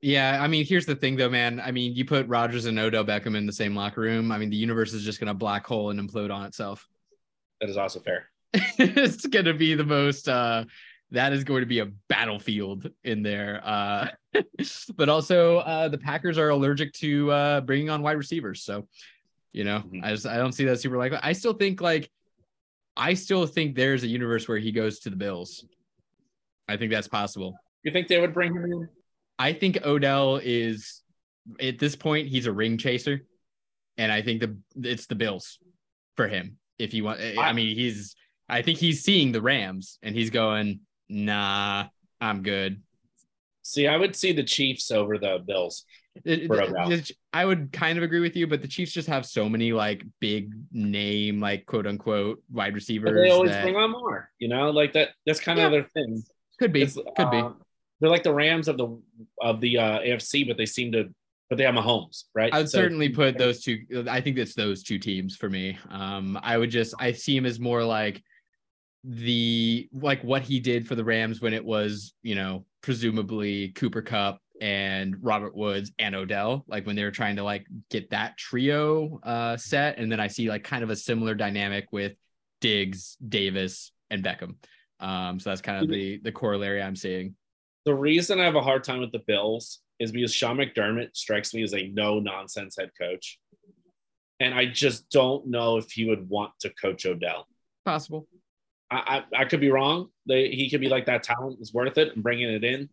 [0.01, 1.59] Yeah, I mean, here's the thing though, man.
[1.59, 4.31] I mean, you put Rodgers and Odell Beckham in the same locker room.
[4.31, 6.87] I mean, the universe is just gonna black hole and implode on itself.
[7.61, 8.29] That is also fair.
[8.53, 10.65] it's gonna be the most uh
[11.11, 13.61] that is going to be a battlefield in there.
[13.63, 14.07] Uh,
[14.95, 18.63] but also, uh, the Packers are allergic to uh, bringing on wide receivers.
[18.63, 18.87] So,
[19.53, 20.03] you know, mm-hmm.
[20.03, 21.19] I just I don't see that super likely.
[21.21, 22.09] I still think like
[22.97, 25.65] I still think there's a universe where he goes to the Bills.
[26.67, 27.55] I think that's possible.
[27.83, 28.89] You think they would bring him in?
[29.37, 31.03] I think Odell is
[31.61, 33.21] at this point he's a ring chaser,
[33.97, 35.59] and I think the it's the Bills
[36.15, 36.57] for him.
[36.79, 38.15] If you want, I, I mean, he's
[38.47, 41.85] I think he's seeing the Rams and he's going, nah,
[42.21, 42.81] I'm good.
[43.63, 45.85] See, I would see the Chiefs over the Bills.
[47.33, 50.03] I would kind of agree with you, but the Chiefs just have so many like
[50.21, 53.11] big name, like quote unquote wide receivers.
[53.11, 53.63] But they always that...
[53.63, 55.09] bring on more, you know, like that.
[55.25, 55.65] That's kind yeah.
[55.65, 56.23] of their thing.
[56.57, 57.43] Could be, it's, could uh, be.
[57.99, 58.97] They're like the Rams of the
[59.41, 61.09] of the uh, AFC, but they seem to,
[61.49, 62.53] but they have Mahomes, right?
[62.53, 63.79] I would so, certainly put those two.
[64.07, 65.77] I think it's those two teams for me.
[65.89, 68.23] Um, I would just I see him as more like
[69.07, 74.01] the like what he did for the Rams when it was, you know, presumably Cooper
[74.01, 78.37] Kupp and Robert Woods and Odell, like when they were trying to like get that
[78.37, 79.97] trio uh set.
[79.99, 82.13] And then I see like kind of a similar dynamic with
[82.61, 84.55] Diggs, Davis, and Beckham.
[84.99, 87.35] Um, so that's kind of the the corollary I'm seeing.
[87.85, 91.53] The reason I have a hard time with the Bills is because Sean McDermott strikes
[91.53, 93.39] me as a no nonsense head coach.
[94.39, 97.47] And I just don't know if he would want to coach Odell.
[97.85, 98.27] Possible.
[98.91, 100.09] I, I, I could be wrong.
[100.27, 102.89] They, he could be like that talent is worth it and bringing it in.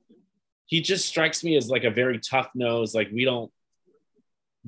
[0.67, 2.95] He just strikes me as like a very tough nose.
[2.95, 3.51] Like we don't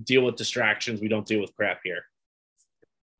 [0.02, 1.00] deal with distractions.
[1.00, 2.04] We don't deal with crap here.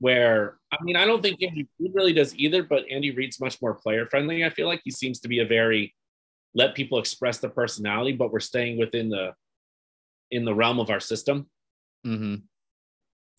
[0.01, 3.63] Where I mean, I don't think Andy Reid really does either, but Andy Reid's much
[3.63, 4.45] more player friendly.
[4.45, 5.95] I feel like he seems to be a very
[6.55, 9.35] let people express the personality, but we're staying within the
[10.31, 11.49] in the realm of our system.
[12.07, 12.37] Mm-hmm.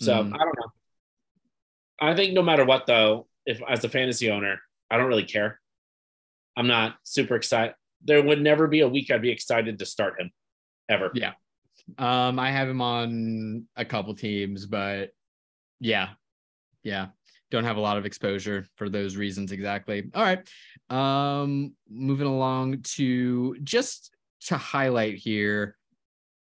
[0.01, 0.33] So mm-hmm.
[0.33, 0.71] I don't know.
[1.99, 5.59] I think no matter what, though, if as a fantasy owner, I don't really care.
[6.57, 7.75] I'm not super excited.
[8.03, 10.31] There would never be a week I'd be excited to start him
[10.89, 11.11] ever.
[11.13, 11.33] Yeah.
[11.97, 15.11] Um, I have him on a couple teams, but
[15.79, 16.09] yeah.
[16.83, 17.07] Yeah.
[17.51, 20.09] Don't have a lot of exposure for those reasons exactly.
[20.13, 20.47] All right.
[20.89, 24.13] Um, moving along to just
[24.47, 25.75] to highlight here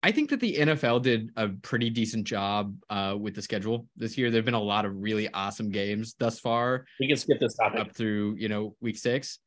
[0.02, 4.16] I think that the NFL did a pretty decent job uh, with the schedule this
[4.16, 4.30] year.
[4.30, 6.86] There've been a lot of really awesome games thus far.
[6.98, 9.38] We can skip this topic up through you know week six.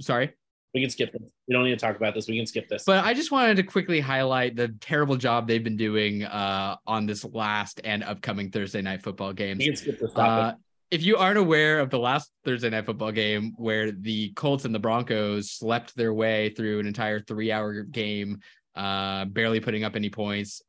[0.00, 0.32] Sorry.
[0.74, 1.22] We can skip this.
[1.46, 2.26] We don't need to talk about this.
[2.28, 2.84] We can skip this.
[2.84, 7.04] But I just wanted to quickly highlight the terrible job they've been doing uh, on
[7.04, 9.58] this last and upcoming Thursday night football games.
[9.58, 10.54] We can skip this topic.
[10.54, 10.58] Uh,
[10.90, 14.74] if you aren't aware of the last Thursday night football game where the Colts and
[14.74, 18.40] the Broncos slept their way through an entire three hour game
[18.74, 20.62] uh, barely putting up any points,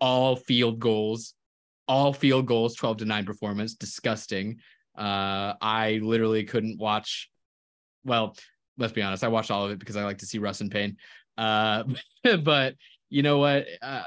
[0.00, 1.34] all field goals,
[1.86, 3.74] all field goals, 12 to 9 performance.
[3.74, 4.58] Disgusting.
[4.96, 7.30] Uh, I literally couldn't watch.
[8.04, 8.36] Well,
[8.76, 10.70] let's be honest, I watched all of it because I like to see Russ in
[10.70, 10.96] pain.
[11.36, 11.84] Uh,
[12.42, 12.74] but
[13.10, 13.66] you know what?
[13.80, 14.02] Uh,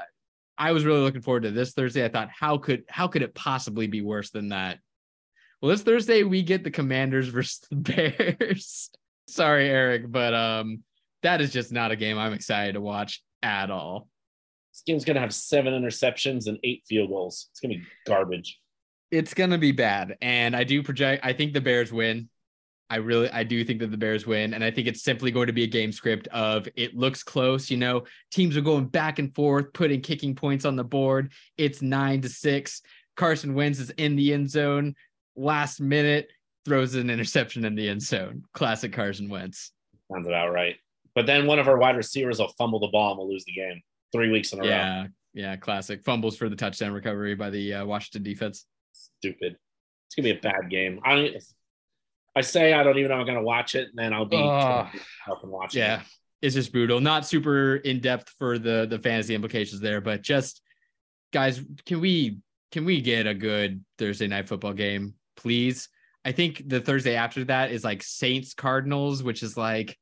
[0.56, 2.04] I was really looking forward to this Thursday.
[2.04, 4.78] I thought, how could how could it possibly be worse than that?
[5.60, 8.90] Well, this Thursday we get the Commanders versus the Bears.
[9.28, 10.82] Sorry, Eric, but um,
[11.22, 14.08] that is just not a game I'm excited to watch at all.
[14.72, 17.48] This game's gonna have seven interceptions and eight field goals.
[17.50, 18.58] It's gonna be garbage.
[19.10, 21.24] It's gonna be bad, and I do project.
[21.24, 22.28] I think the Bears win.
[22.88, 25.46] I really, I do think that the Bears win, and I think it's simply going
[25.46, 27.70] to be a game script of it looks close.
[27.70, 31.32] You know, teams are going back and forth, putting kicking points on the board.
[31.56, 32.82] It's nine to six.
[33.16, 34.94] Carson Wentz is in the end zone.
[35.36, 36.28] Last minute,
[36.64, 38.44] throws an interception in the end zone.
[38.52, 39.72] Classic Carson Wentz.
[40.10, 40.76] Sounds about right.
[41.14, 43.52] But then one of our wide receivers will fumble the ball and we'll lose the
[43.52, 45.08] game three weeks in a yeah, row.
[45.34, 48.66] Yeah, yeah, classic fumbles for the touchdown recovery by the uh, Washington defense.
[48.92, 49.56] Stupid.
[50.06, 51.00] It's gonna be a bad game.
[51.04, 51.36] I don't.
[52.34, 54.86] I say I don't even know I'm gonna watch it, and then I'll be uh,
[55.26, 56.00] and watch yeah.
[56.00, 56.06] it.
[56.42, 57.00] It's just brutal.
[57.00, 60.60] Not super in depth for the the fantasy implications there, but just
[61.32, 62.38] guys, can we
[62.72, 65.88] can we get a good Thursday night football game, please?
[66.24, 69.98] I think the Thursday after that is like Saints Cardinals, which is like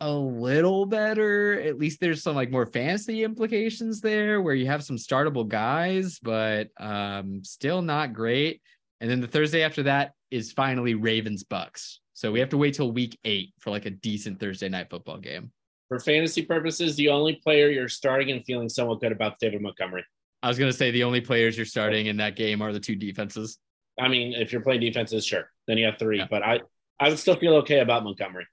[0.00, 1.60] a little better.
[1.60, 6.18] At least there's some like more fantasy implications there where you have some startable guys,
[6.20, 8.62] but um, still not great.
[9.00, 12.00] And then the Thursday after that is finally Ravens Bucks.
[12.14, 15.18] So we have to wait till week eight for like a decent Thursday night football
[15.18, 15.52] game.
[15.88, 20.04] For fantasy purposes, the only player you're starting and feeling somewhat good about David Montgomery.
[20.42, 22.80] I was going to say the only players you're starting in that game are the
[22.80, 23.58] two defenses.
[23.98, 26.18] I mean, if you're playing defenses, sure, then you have three.
[26.18, 26.26] Yeah.
[26.30, 26.60] But I,
[26.98, 28.46] I would still feel okay about Montgomery.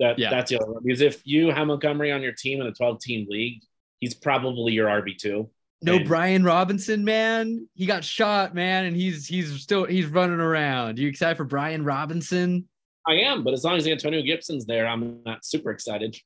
[0.00, 0.30] That yeah.
[0.30, 0.82] that's the other one.
[0.82, 3.62] Because if you have Montgomery on your team in a 12 team league,
[4.00, 5.50] he's probably your RB two.
[5.82, 7.68] No and, Brian Robinson, man.
[7.74, 10.98] He got shot, man, and he's he's still he's running around.
[10.98, 12.68] You excited for Brian Robinson?
[13.06, 16.16] I am, but as long as Antonio Gibson's there, I'm not super excited.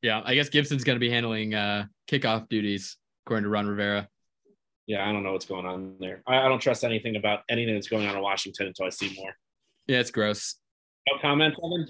[0.00, 4.08] Yeah, I guess Gibson's going to be handling uh, kickoff duties, according to Ron Rivera.
[4.86, 6.22] Yeah, I don't know what's going on there.
[6.26, 9.14] I, I don't trust anything about anything that's going on in Washington until I see
[9.16, 9.32] more.
[9.86, 10.56] Yeah, it's gross.
[11.08, 11.88] No comment, Evan?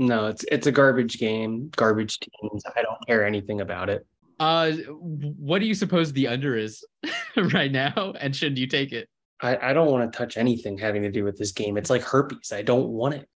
[0.00, 2.62] No, it's it's a garbage game, garbage teams.
[2.74, 4.06] I don't care anything about it.
[4.40, 6.82] Uh, what do you suppose the under is
[7.52, 9.10] right now, and should you take it?
[9.42, 11.76] I, I don't want to touch anything having to do with this game.
[11.76, 12.50] It's like herpes.
[12.50, 13.28] I don't want it.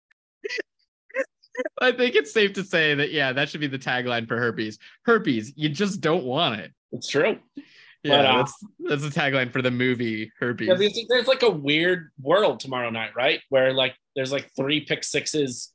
[1.83, 4.79] I think it's safe to say that yeah, that should be the tagline for herpes.
[5.05, 6.73] Herpes, you just don't want it.
[6.93, 7.41] It's true.
[8.03, 10.69] Yeah, but, uh, that's that's the tagline for the movie Herpes.
[10.69, 13.41] Yeah, there's, there's like a weird world tomorrow night, right?
[13.51, 15.74] Where like there's like three pick sixes.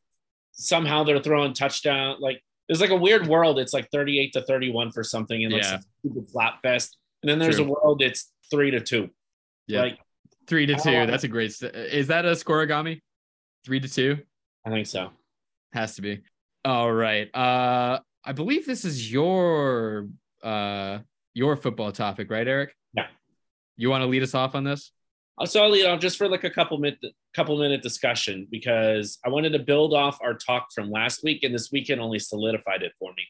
[0.60, 2.17] Somehow they're throwing touchdown.
[2.19, 3.60] Like there's like a weird world.
[3.60, 5.80] It's like 38 to 31 for something and like yeah.
[6.00, 6.98] stupid flat fest.
[7.24, 7.65] And then there's True.
[7.65, 9.10] a world it's three to two.
[9.67, 9.82] Yeah.
[9.82, 10.00] Like
[10.48, 10.95] three to two.
[10.95, 11.52] Uh, that's a great.
[11.62, 13.02] Is that a scorigami?
[13.65, 14.17] Three to two.
[14.65, 15.12] I think so.
[15.74, 16.22] Has to be.
[16.65, 17.34] All right.
[17.34, 20.08] Uh, I believe this is your
[20.43, 21.00] uh
[21.34, 22.76] your football topic, right, Eric?
[22.93, 23.08] Yeah.
[23.78, 24.91] You want to lead us off on this?
[25.45, 26.99] So I'll lead off just for like a couple minute
[27.34, 31.54] couple minute discussion because I wanted to build off our talk from last week, and
[31.54, 33.23] this weekend only solidified it for me.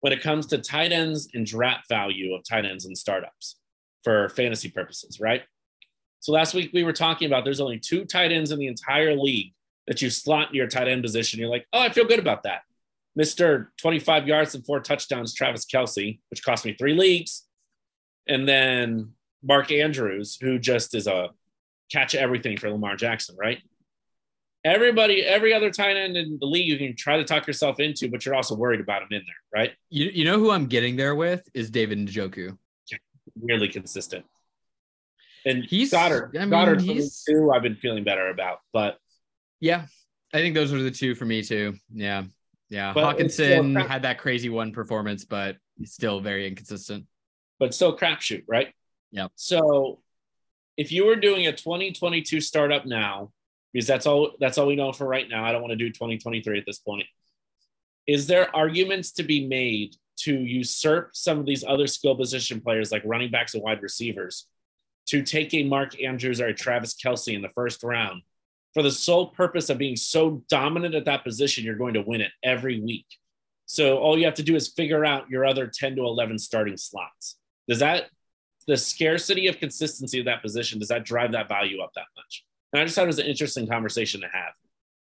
[0.00, 3.56] When it comes to tight ends and draft value of tight ends and startups
[4.04, 5.42] for fantasy purposes, right?
[6.20, 9.16] So last week we were talking about there's only two tight ends in the entire
[9.16, 9.52] league
[9.88, 11.40] that you slot in your tight end position.
[11.40, 12.62] You're like, oh, I feel good about that.
[13.18, 13.68] Mr.
[13.80, 17.46] 25 yards and four touchdowns, Travis Kelce, which cost me three leagues.
[18.28, 21.30] And then Mark Andrews, who just is a
[21.90, 23.58] catch everything for Lamar Jackson, right?
[24.64, 28.10] Everybody, every other tight end in the league, you can try to talk yourself into,
[28.10, 29.72] but you're also worried about him in there, right?
[29.88, 32.56] You, you know who I'm getting there with is David Njoku.
[33.40, 34.24] Really consistent.
[35.46, 36.36] And he's Goedert.
[36.36, 38.98] I mean, Goedert he's, too, I've been feeling better about, but
[39.60, 39.86] yeah,
[40.34, 41.74] I think those are the two for me too.
[41.94, 42.24] Yeah.
[42.68, 42.92] Yeah.
[42.92, 47.06] But Hockenson had that crazy one performance, but still very inconsistent.
[47.58, 48.74] But still crapshoot, right?
[49.10, 49.28] Yeah.
[49.36, 50.00] So
[50.78, 53.30] if you were doing a 2022 startup now,
[53.72, 55.44] because that's all that's all we know for right now.
[55.44, 57.04] I don't want to do 2023 at this point.
[58.06, 62.90] Is there arguments to be made to usurp some of these other skill position players
[62.90, 64.46] like running backs and wide receivers
[65.08, 68.22] to take a Mark Andrews or a Travis Kelce in the first round
[68.74, 72.20] for the sole purpose of being so dominant at that position, you're going to win
[72.20, 73.06] it every week.
[73.66, 76.76] So all you have to do is figure out your other 10 to 11 starting
[76.76, 77.36] slots.
[77.68, 78.08] Does that,
[78.68, 82.44] the scarcity of consistency of that position, does that drive that value up that much?
[82.72, 84.52] And I just thought it was an interesting conversation to have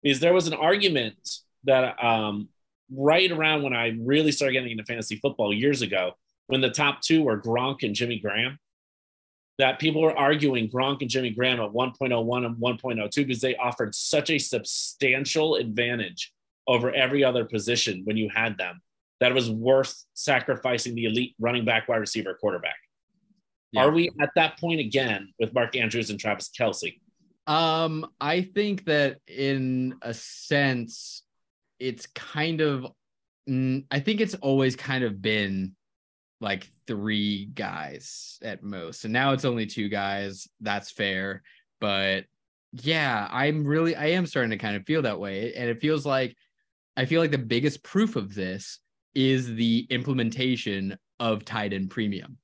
[0.02, 1.16] because there was an argument
[1.64, 2.50] that um,
[2.94, 6.12] right around when I really started getting into fantasy football years ago,
[6.48, 8.58] when the top two were Gronk and Jimmy Graham,
[9.58, 13.94] that people were arguing Gronk and Jimmy Graham at 1.01 and 1.02 because they offered
[13.94, 16.30] such a substantial advantage
[16.68, 18.82] over every other position when you had them
[19.20, 22.76] that it was worth sacrificing the elite running back, wide receiver, quarterback.
[23.76, 23.84] Yeah.
[23.84, 26.98] Are we at that point again with Mark Andrews and Travis Kelce?
[27.46, 31.22] Um, I think that in a sense,
[31.78, 32.86] it's kind of,
[33.48, 35.76] mm, I think it's always kind of been
[36.40, 39.04] like three guys at most.
[39.04, 40.48] And now it's only two guys.
[40.60, 41.42] That's fair.
[41.80, 42.24] But
[42.72, 45.54] yeah, I'm really, I am starting to kind of feel that way.
[45.54, 46.36] And it feels like,
[46.96, 48.80] I feel like the biggest proof of this
[49.14, 52.38] is the implementation of tight end premium.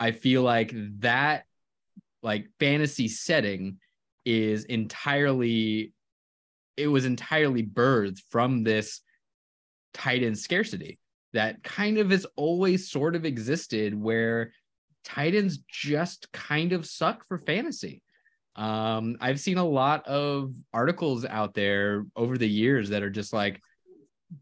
[0.00, 1.44] I feel like that,
[2.22, 3.78] like fantasy setting,
[4.24, 5.92] is entirely,
[6.76, 9.02] it was entirely birthed from this
[9.92, 10.98] tight end scarcity
[11.34, 14.52] that kind of has always sort of existed where
[15.04, 18.02] tight ends just kind of suck for fantasy.
[18.56, 23.32] Um, I've seen a lot of articles out there over the years that are just
[23.32, 23.60] like,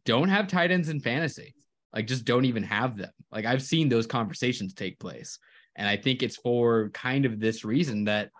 [0.04, 1.54] don't have tight ends in fantasy.
[1.92, 3.10] Like, just don't even have them.
[3.32, 5.38] Like, I've seen those conversations take place.
[5.76, 8.30] And I think it's for kind of this reason that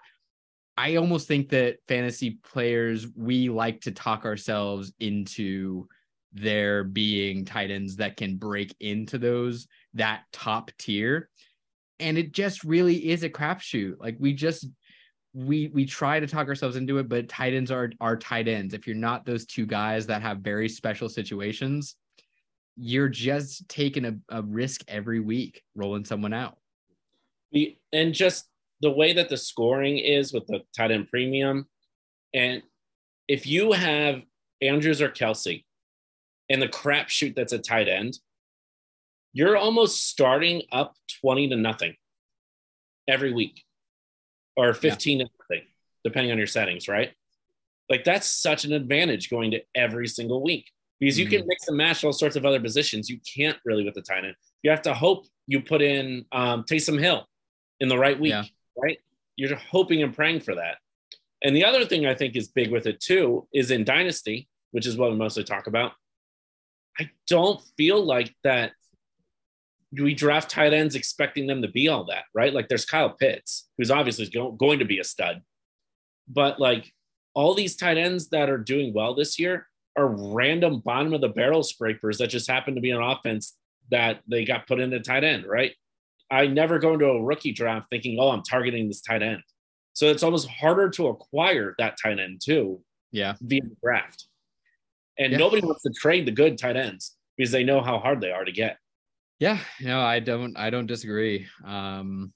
[0.77, 5.89] I almost think that fantasy players, we like to talk ourselves into
[6.33, 11.31] there being tight ends that can break into those that top tier.
[12.01, 13.95] And it just really is a crapshoot.
[13.99, 14.67] Like we just
[15.35, 18.75] we we try to talk ourselves into it, but tight ends are are tight ends.
[18.75, 21.97] If you're not those two guys that have very special situations,
[22.79, 26.57] you're just taking a, a risk every week rolling someone out.
[27.93, 28.47] And just
[28.81, 31.67] the way that the scoring is with the tight end premium,
[32.33, 32.63] and
[33.27, 34.23] if you have
[34.63, 35.65] Andrews or Kelce
[36.49, 38.19] and the crapshoot that's a tight end,
[39.33, 41.97] you're almost starting up 20 to nothing
[43.09, 43.65] every week
[44.57, 45.25] or 15 yeah.
[45.25, 45.67] to nothing,
[46.05, 47.13] depending on your settings, right?
[47.91, 50.67] Like that's such an advantage going to every single week
[51.01, 51.39] because you mm-hmm.
[51.39, 53.09] can mix and match all sorts of other positions.
[53.09, 54.35] You can't really with the tight end.
[54.63, 57.27] You have to hope you put in um, Taysom Hill
[57.81, 58.45] in the right week, yeah.
[58.77, 58.99] right?
[59.37, 60.79] You're hoping and praying for that.
[61.43, 64.87] And the other thing I think is big with it too is in Dynasty, which
[64.87, 65.93] is what we mostly talk about.
[66.99, 68.73] I don't feel like that
[69.93, 72.53] we draft tight ends expecting them to be all that, right?
[72.53, 75.43] Like there's Kyle Pitts, who's obviously going to be a stud.
[76.29, 76.93] But like
[77.35, 79.68] all these tight ends that are doing well this year
[79.99, 83.57] are random bottom of the barrel scrapers that just happen to be an offense
[83.91, 85.73] that they got put in the tight end, right?
[86.31, 89.43] I never go into a rookie draft thinking, oh, I'm targeting this tight end.
[89.95, 92.81] So it's almost harder to acquire that tight end too.
[93.11, 93.35] Yeah.
[93.41, 94.29] Via the draft.
[95.19, 95.39] And yeah.
[95.39, 98.45] nobody wants to trade the good tight ends because they know how hard they are
[98.45, 98.79] to get.
[99.41, 101.47] Yeah, no, I don't I don't disagree.
[101.65, 102.33] Um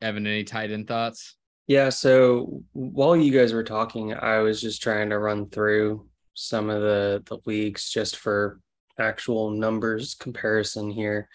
[0.00, 1.36] Evan, any tight end thoughts?
[1.66, 6.06] Yeah, so while you guys were talking, I was just trying to run through
[6.38, 8.60] some of the the leagues just for
[8.98, 11.28] actual numbers comparison here.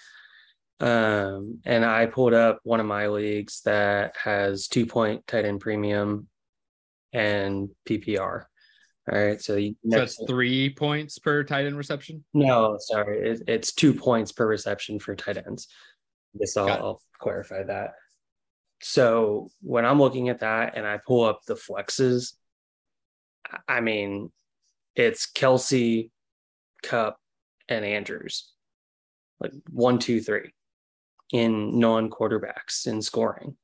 [0.79, 5.59] Um, and I pulled up one of my leagues that has two point tight end
[5.59, 6.27] premium
[7.11, 8.45] and PPR.
[9.11, 12.23] All right, so, you, so that's three points per tight end reception.
[12.33, 15.67] No, sorry, it, it's two points per reception for tight ends.
[16.33, 17.95] This I'll, I'll clarify that.
[18.81, 22.33] So when I'm looking at that and I pull up the flexes,
[23.67, 24.31] I mean,
[24.95, 26.09] it's Kelce,
[26.83, 27.17] Kupp,
[27.67, 28.51] and Andrews,
[29.39, 30.51] like one, two, three
[31.31, 33.55] in non quarterbacks in scoring.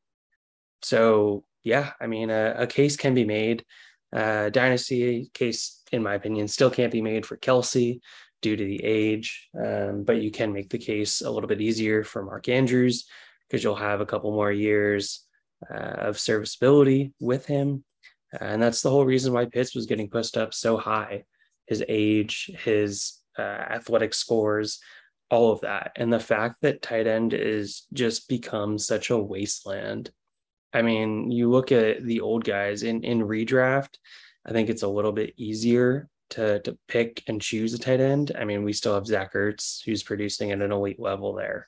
[0.81, 3.65] So, yeah, I mean, a, a case can be made.
[4.11, 7.99] Uh, dynasty case, in my opinion, still can't be made for Kelce
[8.41, 12.03] due to the age, um, but you can make the case a little bit easier
[12.03, 13.05] for Mark Andrews
[13.47, 15.25] because you'll have a couple more years
[15.69, 17.83] uh, of serviceability with him.
[18.39, 21.23] And that's the whole reason why Pitts was getting pushed up so high
[21.69, 24.79] his age, his uh, athletic scores,
[25.29, 25.91] all of that.
[25.95, 30.09] And the fact that tight end is just become such a wasteland.
[30.73, 33.97] I mean, you look at the old guys in, in redraft,
[34.45, 38.31] I think it's a little bit easier to, to pick and choose a tight end.
[38.37, 41.67] I mean, we still have Zach Ertz who's producing at an elite level there.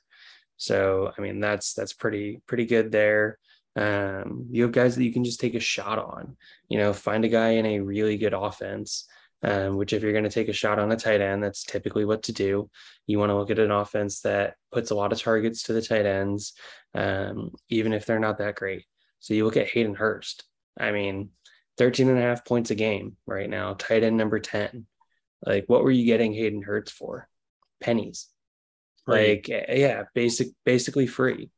[0.56, 3.38] So, I mean, that's, that's pretty, pretty good there.
[3.74, 6.36] Um, you have guys that you can just take a shot on,
[6.68, 9.06] you know, find a guy in a really good offense
[9.42, 12.04] um, which if you're going to take a shot on a tight end, that's typically
[12.04, 12.70] what to do.
[13.06, 15.82] You want to look at an offense that puts a lot of targets to the
[15.82, 16.52] tight ends,
[16.94, 18.84] um, even if they're not that great.
[19.18, 20.44] So you look at Hayden Hurst.
[20.78, 21.30] I mean,
[21.78, 24.86] 13 and a half points a game right now, tight end number 10.
[25.44, 27.28] Like, what were you getting Hayden Hurst for?
[27.80, 28.28] Pennies.
[29.04, 29.28] Free.
[29.28, 31.50] Like, yeah, basic, basically free.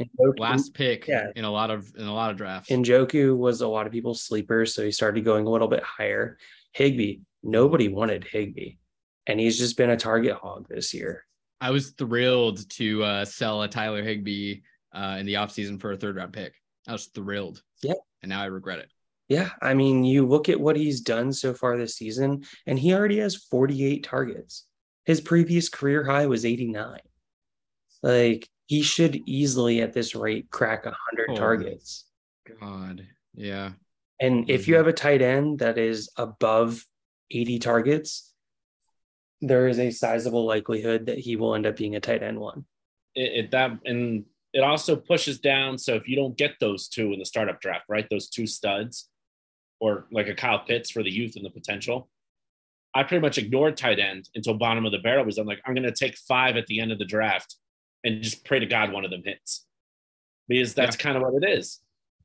[0.00, 1.26] Njoku, Last pick yeah.
[1.36, 2.70] in a lot of in a lot of drafts.
[2.70, 6.38] Njoku was a lot of people's sleeper, so he started going a little bit higher.
[6.72, 8.76] Higbee, nobody wanted Higbee,
[9.26, 11.24] and he's just been a target hog this year.
[11.60, 14.60] I was thrilled to uh, sell a Tyler Higbee
[14.94, 16.54] uh, in the offseason for a third round pick.
[16.88, 17.62] I was thrilled.
[17.82, 17.98] Yep.
[18.22, 18.90] And now I regret it.
[19.28, 19.50] Yeah.
[19.62, 23.18] I mean, you look at what he's done so far this season, and he already
[23.18, 24.66] has 48 targets.
[25.04, 26.98] His previous career high was 89.
[28.02, 32.04] Like, he should easily, at this rate, crack 100 oh, targets.
[32.60, 33.04] God.
[33.34, 33.72] Yeah.
[34.20, 34.50] And mm-hmm.
[34.50, 34.84] if you mm-hmm.
[34.84, 36.86] have a tight end that is above
[37.32, 38.32] 80 targets,
[39.40, 42.64] there is a sizable likelihood that he will end up being a tight end one.
[43.16, 45.76] It, it, that and it also pushes down.
[45.76, 49.08] So if you don't get those two in the startup draft, right, those two studs,
[49.80, 52.08] or like a Kyle Pitts for the youth and the potential,
[52.94, 55.74] I pretty much ignored tight end until bottom of the barrel because I'm like, I'm
[55.74, 57.56] going to take five at the end of the draft
[58.04, 59.66] and just pray to God one of them hits
[60.48, 61.02] because that's yeah.
[61.02, 61.80] kind of what it is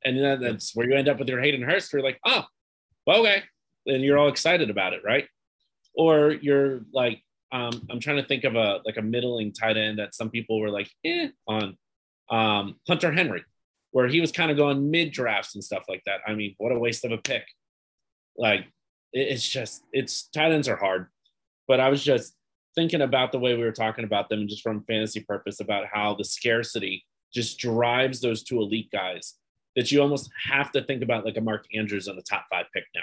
[0.06, 1.92] and then that's where you end up with your Hayden Hurst.
[1.92, 2.44] You're like, oh,
[3.06, 3.42] well, okay,
[3.86, 5.26] and you're all excited about it, right?
[5.94, 7.22] Or you're like,
[7.52, 10.60] um, I'm trying to think of a like a middling tight end that some people
[10.60, 11.76] were like, eh, on
[12.30, 13.44] um, Hunter Henry,
[13.90, 16.20] where he was kind of going mid drafts and stuff like that.
[16.26, 17.44] I mean, what a waste of a pick.
[18.36, 18.66] Like,
[19.12, 21.08] it's just it's tight ends are hard,
[21.66, 22.34] but I was just
[22.76, 25.86] thinking about the way we were talking about them, and just from fantasy purpose about
[25.92, 27.04] how the scarcity
[27.34, 29.34] just drives those two elite guys
[29.76, 32.66] that you almost have to think about like a Mark Andrews on the top five
[32.74, 33.02] pick now.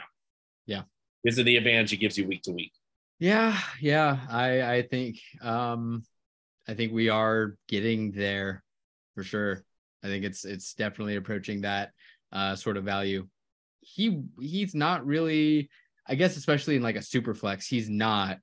[0.65, 0.81] Yeah.
[1.23, 2.73] Because of the advantage it gives you week to week.
[3.19, 4.17] Yeah, yeah.
[4.29, 6.03] I I think um
[6.67, 8.63] I think we are getting there
[9.13, 9.63] for sure.
[10.03, 11.91] I think it's it's definitely approaching that
[12.31, 13.27] uh sort of value.
[13.81, 15.69] He he's not really
[16.07, 18.39] I guess especially in like a super flex, he's not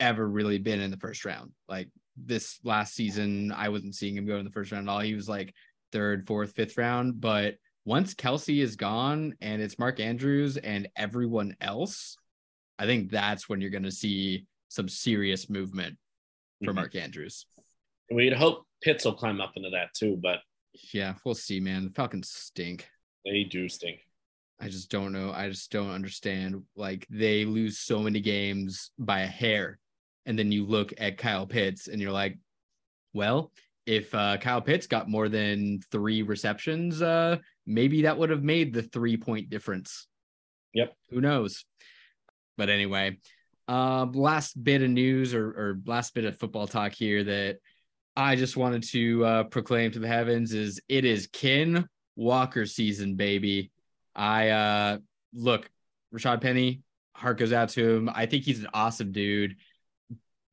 [0.00, 1.52] ever really been in the first round.
[1.68, 5.00] Like this last season, I wasn't seeing him go in the first round at all.
[5.00, 5.54] He was like
[5.92, 7.20] third, fourth, fifth round.
[7.20, 12.16] But once Kelce is gone and it's Mark Andrews and everyone else,
[12.78, 15.96] I think that's when you're going to see some serious movement
[16.62, 16.76] for mm-hmm.
[16.76, 17.46] Mark Andrews.
[18.10, 20.40] We'd hope Pitts will climb up into that too, but
[20.92, 21.84] yeah, we'll see, man.
[21.84, 22.88] The Falcons stink.
[23.24, 24.00] They do stink.
[24.60, 25.32] I just don't know.
[25.32, 26.62] I just don't understand.
[26.76, 29.78] Like they lose so many games by a hair.
[30.26, 32.38] And then you look at Kyle Pitts and you're like,
[33.12, 33.52] well,
[33.86, 38.74] if uh, Kyle Pitts got more than three receptions, uh, maybe that would have made
[38.74, 40.06] the three point difference.
[40.74, 40.94] Yep.
[41.10, 41.64] Who knows?
[42.58, 43.18] But anyway,
[43.68, 47.58] uh, last bit of news or, or last bit of football talk here that
[48.16, 53.14] I just wanted to uh, proclaim to the heavens is it is Ken Walker season,
[53.14, 53.70] baby.
[54.14, 54.98] I uh,
[55.34, 55.70] look,
[56.14, 56.82] Rashad Penny,
[57.14, 58.10] heart goes out to him.
[58.12, 59.56] I think he's an awesome dude,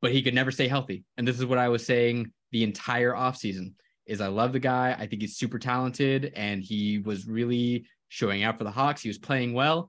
[0.04, 1.02] but he could never stay healthy.
[1.16, 3.72] And this is what I was saying the entire offseason
[4.04, 4.94] is I love the guy.
[4.98, 9.00] I think he's super talented and he was really showing out for the Hawks.
[9.00, 9.88] He was playing well.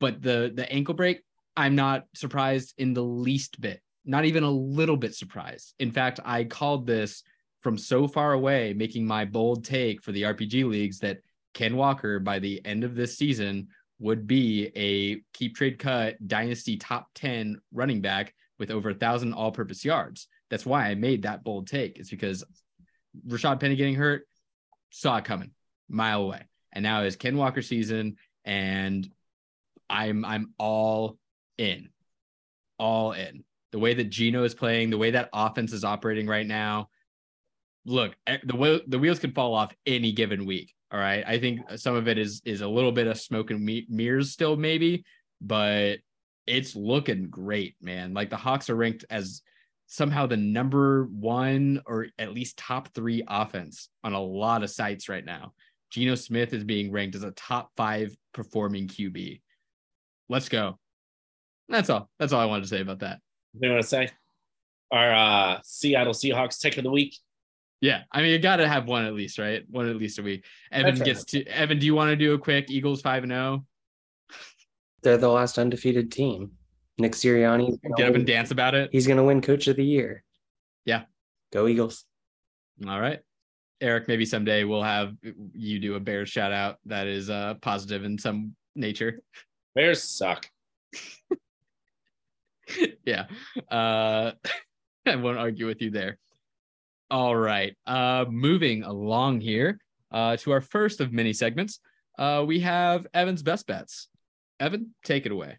[0.00, 1.22] But the the ankle break,
[1.56, 5.72] I'm not surprised in the least bit not even a little bit surprised.
[5.78, 7.22] In fact, I called this
[7.62, 11.20] from so far away, making my bold take for the RPG leagues that
[11.54, 13.68] Ken Walker by the end of this season
[13.98, 19.32] would be a keep trade cut dynasty top 10 running back with over a thousand
[19.32, 20.28] all purpose yards.
[20.48, 21.98] That's why I made that bold take.
[21.98, 22.44] It's because
[23.26, 24.22] Rashad Penny getting hurt,
[24.90, 25.50] saw it coming
[25.88, 26.42] mile away.
[26.72, 29.10] And now is Ken Walker season, and
[29.90, 31.18] I'm I'm all
[31.58, 31.88] in.
[32.78, 33.42] All in
[33.72, 36.88] the way that Geno is playing, the way that offense is operating right now.
[37.84, 40.72] Look, eh, the the wheels can fall off any given week.
[40.92, 43.68] All right, I think some of it is is a little bit of smoke and
[43.88, 45.04] mirrors still, maybe,
[45.40, 45.96] but
[46.46, 48.14] it's looking great, man.
[48.14, 49.42] Like the Hawks are ranked as
[49.86, 55.08] somehow the number one or at least top three offense on a lot of sites
[55.08, 55.52] right now.
[55.90, 59.42] Geno Smith is being ranked as a top five performing QB.
[60.28, 60.78] Let's go.
[61.68, 62.08] That's all.
[62.18, 63.20] That's all I wanted to say about that.
[63.60, 64.08] You want to say?
[64.90, 67.16] Our uh, Seattle Seahawks tick of the week.
[67.82, 69.64] Yeah, I mean, you got to have one at least, right?
[69.68, 70.44] One at least a week.
[70.70, 71.78] Evan gets to Evan.
[71.78, 73.66] Do you want to do a quick Eagles five and zero?
[75.02, 76.52] They're the last undefeated team.
[76.98, 78.90] Nick Sirianni get up and dance about it.
[78.92, 80.22] He's going to win Coach of the Year.
[80.84, 81.04] Yeah,
[81.52, 82.04] go Eagles.
[82.86, 83.20] All right,
[83.80, 84.08] Eric.
[84.08, 85.14] Maybe someday we'll have
[85.54, 89.20] you do a Bears shout out that is uh positive in some nature.
[89.74, 90.48] Bears suck.
[93.04, 93.26] yeah.
[93.70, 94.32] Uh,
[95.06, 96.18] I won't argue with you there.
[97.10, 97.76] All right.
[97.86, 99.78] Uh, moving along here
[100.10, 101.80] uh, to our first of many segments,
[102.18, 104.08] uh, we have Evan's best bets.
[104.60, 105.58] Evan, take it away.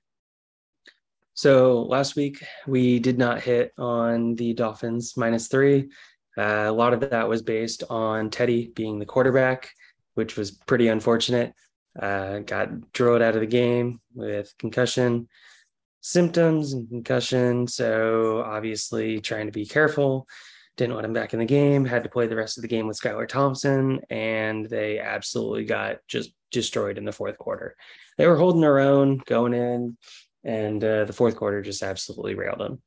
[1.34, 5.90] So last week we did not hit on the Dolphins minus three.
[6.38, 9.72] Uh, a lot of that was based on Teddy being the quarterback,
[10.14, 11.54] which was pretty unfortunate.
[12.00, 15.28] Uh, got drilled out of the game with concussion
[16.02, 17.68] symptoms and concussion.
[17.68, 20.28] So obviously trying to be careful.
[20.76, 21.86] Didn't want him back in the game.
[21.86, 25.98] Had to play the rest of the game with Skylar Thompson, and they absolutely got
[26.08, 27.76] just destroyed in the fourth quarter.
[28.18, 29.98] They were holding their own going in,
[30.44, 32.82] and uh, the fourth quarter just absolutely railed them.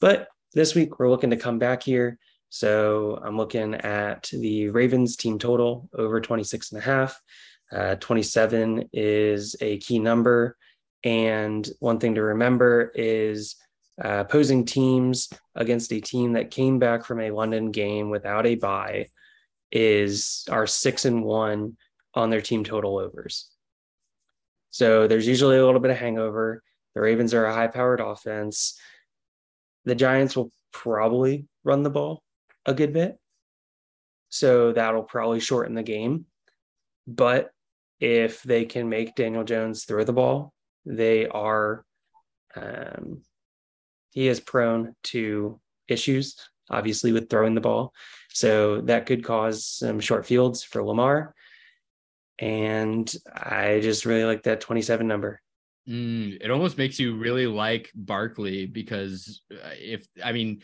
[0.00, 2.18] But this week we're looking to come back here.
[2.48, 7.20] So I'm looking at the Ravens team total over 26 and a half.
[7.72, 10.56] Uh, 27 is a key number.
[11.04, 13.56] And one thing to remember is
[14.02, 18.54] uh, opposing teams against a team that came back from a London game without a
[18.54, 19.06] bye
[19.72, 21.76] is are six and one
[22.16, 23.48] on their team total overs.
[24.70, 26.62] So there's usually a little bit of hangover.
[26.94, 28.78] The Ravens are a high powered offense.
[29.84, 32.22] The Giants will probably run the ball
[32.64, 33.18] a good bit.
[34.28, 36.26] So that'll probably shorten the game.
[37.06, 37.50] But
[38.00, 40.52] if they can make Daniel Jones throw the ball,
[40.84, 41.84] they are
[42.56, 43.22] um,
[44.10, 46.36] he is prone to issues
[46.70, 47.92] obviously with throwing the ball
[48.30, 51.34] so that could cause some short fields for lamar
[52.38, 55.40] and i just really like that 27 number
[55.88, 60.60] mm, it almost makes you really like barkley because uh, if i mean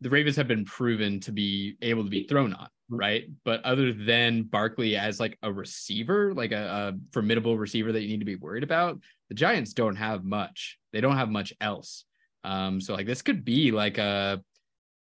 [0.00, 3.24] the ravens have been proven to be able to be thrown on right?
[3.44, 8.08] But other than Barkley as like a receiver, like a, a, formidable receiver that you
[8.08, 10.78] need to be worried about, the Giants don't have much.
[10.92, 12.04] They don't have much else.
[12.44, 14.42] Um, so like this could be like a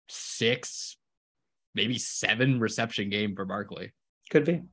[0.10, 0.98] six,
[1.76, 3.94] maybe seven reception game for Barkley.
[4.32, 4.64] Could be.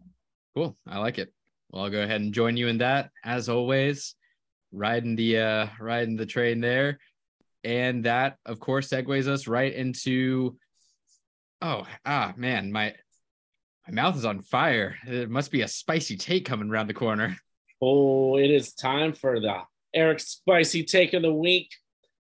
[0.54, 0.76] Cool.
[0.86, 1.32] I like it.
[1.70, 4.14] Well, I'll go ahead and join you in that as always.
[4.72, 6.98] Riding the uh riding the train there.
[7.64, 10.56] and that of course segues us right into
[11.62, 12.94] oh ah man my
[13.86, 14.96] my mouth is on fire.
[15.06, 17.36] It must be a spicy take coming around the corner.
[17.82, 19.60] Oh, it is time for the
[19.94, 21.70] Eric spicy take of the week.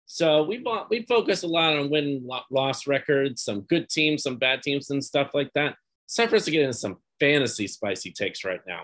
[0.07, 4.37] So we bought, we focus a lot on win loss records, some good teams, some
[4.37, 5.75] bad teams, and stuff like that.
[6.05, 8.81] It's time for us to get into some fantasy spicy takes right now.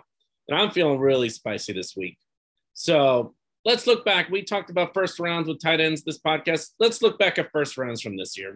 [0.48, 2.18] And I'm feeling really spicy this week.
[2.74, 3.34] So
[3.66, 4.30] let's look back.
[4.30, 6.70] We talked about first rounds with tight ends this podcast.
[6.80, 8.56] Let's look back at first rounds from this year.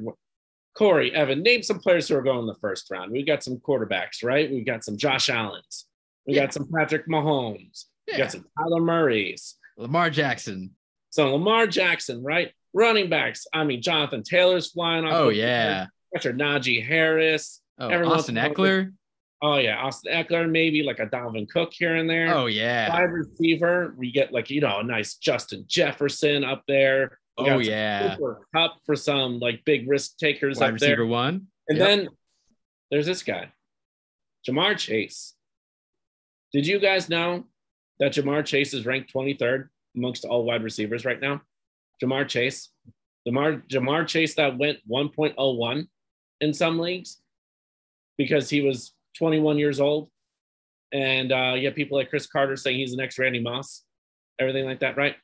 [0.78, 3.12] Corey, Evan, name some players who are going in the first round.
[3.12, 4.50] We've got some quarterbacks, right?
[4.50, 5.88] We've got some Josh Allen's.
[6.26, 6.44] We yeah.
[6.44, 7.86] got some Patrick Mahomes.
[8.08, 8.14] Yeah.
[8.14, 9.56] We got some Kyler Murray's.
[9.78, 10.76] Lamar Jackson.
[11.10, 12.52] So Lamar Jackson, right?
[12.74, 13.48] Running backs.
[13.52, 15.14] I mean, Jonathan Taylor's flying off.
[15.14, 15.88] Oh, yeah.
[16.14, 17.62] Richard Najee Harris.
[17.78, 18.94] Oh, Austin Ekeler.
[19.44, 22.34] Oh yeah, Austin Ekeler, maybe like a Dalvin Cook here and there.
[22.34, 23.96] Oh yeah, wide receiver.
[23.98, 27.18] We get like you know a nice Justin Jefferson up there.
[27.39, 28.18] We oh yeah,
[28.54, 31.06] Kupp for some like big risk takers wide up receiver there.
[31.08, 31.48] one.
[31.68, 31.88] And yep.
[31.88, 32.10] then
[32.92, 33.52] there's this guy,
[34.48, 35.34] Ja'Marr Chase.
[36.54, 37.46] Did you guys know
[38.00, 41.42] that Ja'Marr Chase is ranked 23rd amongst all wide receivers right now?
[42.04, 42.70] Ja'Marr Chase,
[43.28, 45.88] Ja'Marr Ja'Marr Chase that went 1.01
[46.42, 47.18] in some leagues
[48.18, 50.09] because he was 21 years old.
[50.91, 53.84] And uh, you have people like Cris Carter saying he's the next Randy Moss,
[54.39, 55.16] everything like that, right?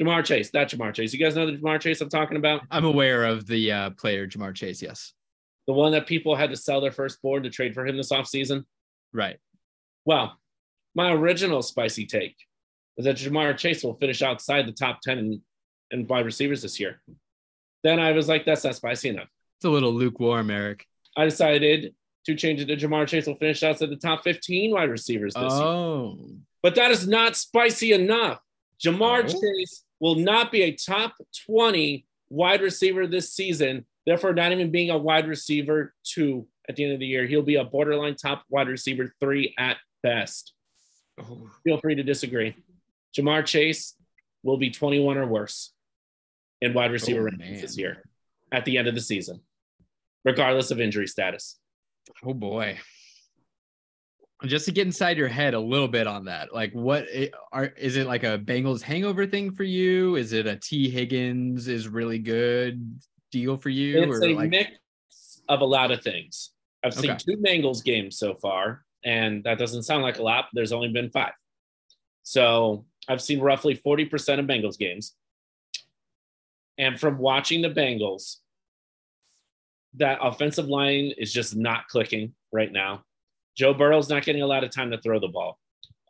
[0.00, 1.12] Ja'Marr Chase, that Ja'Marr Chase.
[1.12, 2.62] You guys know the Ja'Marr Chase I'm talking about?
[2.70, 5.12] I'm aware of the uh, player Ja'Marr Chase, yes.
[5.66, 8.12] The one that people had to sell their first firstborn to trade for him this
[8.12, 8.64] offseason?
[9.12, 9.38] Right.
[10.04, 10.38] Well,
[10.94, 12.36] my original spicy take
[12.98, 15.42] is that Ja'Marr Chase will finish outside the top 10 in,
[15.90, 17.00] in wide receivers this year.
[17.82, 19.28] Then I was like, that's not spicy enough.
[19.58, 20.86] It's a little lukewarm, Eric.
[21.16, 21.94] I decided
[22.26, 26.16] to changes to Ja'Marr Chase will finish outside the top 15 wide receivers this oh.
[26.18, 26.36] year.
[26.62, 28.40] But that is not spicy enough.
[28.82, 29.40] Ja'Marr oh.
[29.40, 31.14] Chase will not be a top
[31.46, 36.84] 20 wide receiver this season, therefore, not even being a wide receiver two at the
[36.84, 37.26] end of the year.
[37.26, 40.54] He'll be a borderline top wide receiver three at best.
[41.20, 41.50] Oh.
[41.62, 42.56] Feel free to disagree.
[43.16, 43.94] Ja'Marr Chase
[44.42, 45.72] will be 21 or worse
[46.60, 48.02] in wide receiver oh, rankings this year
[48.52, 49.40] at the end of the season,
[50.24, 51.58] regardless of injury status.
[52.24, 52.78] Oh boy.
[54.44, 57.06] Just to get inside your head a little bit on that, like what
[57.52, 60.16] are is it like a Bengals hangover thing for you?
[60.16, 63.00] Is it a T Higgins is really good
[63.32, 64.02] deal for you?
[64.02, 64.50] It's a like...
[64.50, 64.70] mix
[65.48, 66.50] of a lot of things.
[66.84, 67.18] I've seen okay.
[67.18, 70.88] two Bengals games so far, and that doesn't sound like a lot, but there's only
[70.88, 71.32] been five.
[72.22, 75.14] So I've seen roughly 40% of Bengals games.
[76.76, 78.38] And from watching the Bengals,
[79.96, 83.04] that offensive line is just not clicking right now.
[83.56, 85.58] Joe Burrow's not getting a lot of time to throw the ball.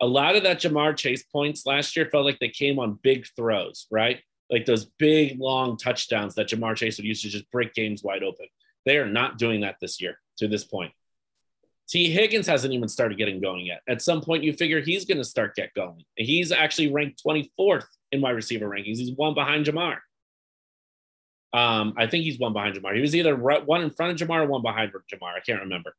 [0.01, 3.27] A lot of that Ja'Marr Chase points last year felt like they came on big
[3.37, 4.21] throws, right?
[4.51, 8.23] Like those big, long touchdowns that Ja'Marr Chase would use to just break games wide
[8.23, 8.47] open.
[8.87, 10.93] They are not doing that this year to this point.
[11.89, 12.11] T.
[12.11, 13.83] Higgins hasn't even started getting going yet.
[13.89, 16.03] At some point, you figure he's going to start get going.
[16.17, 18.97] He's actually ranked 24th in wide receiver rankings.
[18.97, 19.99] He's one behind Ja'Marr.
[21.55, 22.97] Um, I think he's one behind Ja'Marr.
[22.97, 25.35] He was either one in front of Ja'Marr or one behind Ja'Marr.
[25.37, 25.95] I can't remember.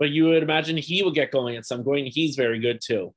[0.00, 2.08] But you would imagine he would get going at some point.
[2.08, 3.14] He's very good too.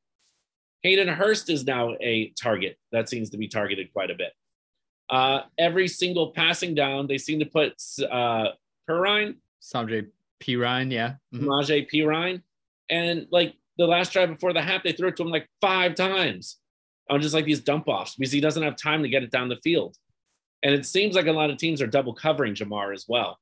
[0.83, 4.33] Hayden Hurst is now a target that seems to be targeted quite a bit.
[5.09, 7.73] Uh, every single passing down, they seem to put
[8.11, 8.49] uh,
[8.87, 9.37] Perine.
[9.61, 10.09] Samaje
[10.41, 11.15] Perine, yeah.
[11.33, 11.47] Mm-hmm.
[11.47, 12.41] Perine.
[12.89, 15.95] And like the last drive before the half, they threw it to him like five
[15.95, 16.57] times
[17.09, 19.49] on just like these dump offs because he doesn't have time to get it down
[19.49, 19.97] the field.
[20.63, 23.37] And it seems like a lot of teams are double covering Ja'Marr as well.